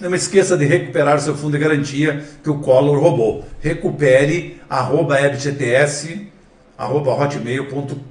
[0.00, 3.44] Não esqueça de recuperar seu fundo de garantia que o Collor roubou.
[3.60, 6.28] Recupere arroba FGTS,
[6.76, 8.04] arroba hotmail.com.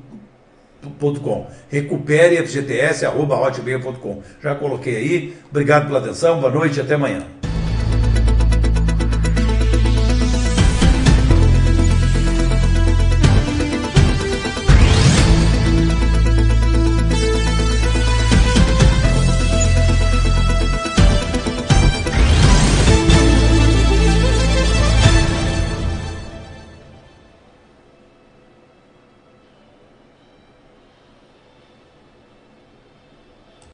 [1.70, 4.24] Recupere FGTS, arroba hotmail.com.
[4.42, 5.38] Já coloquei aí.
[5.52, 7.24] Obrigado pela atenção, boa noite e até amanhã.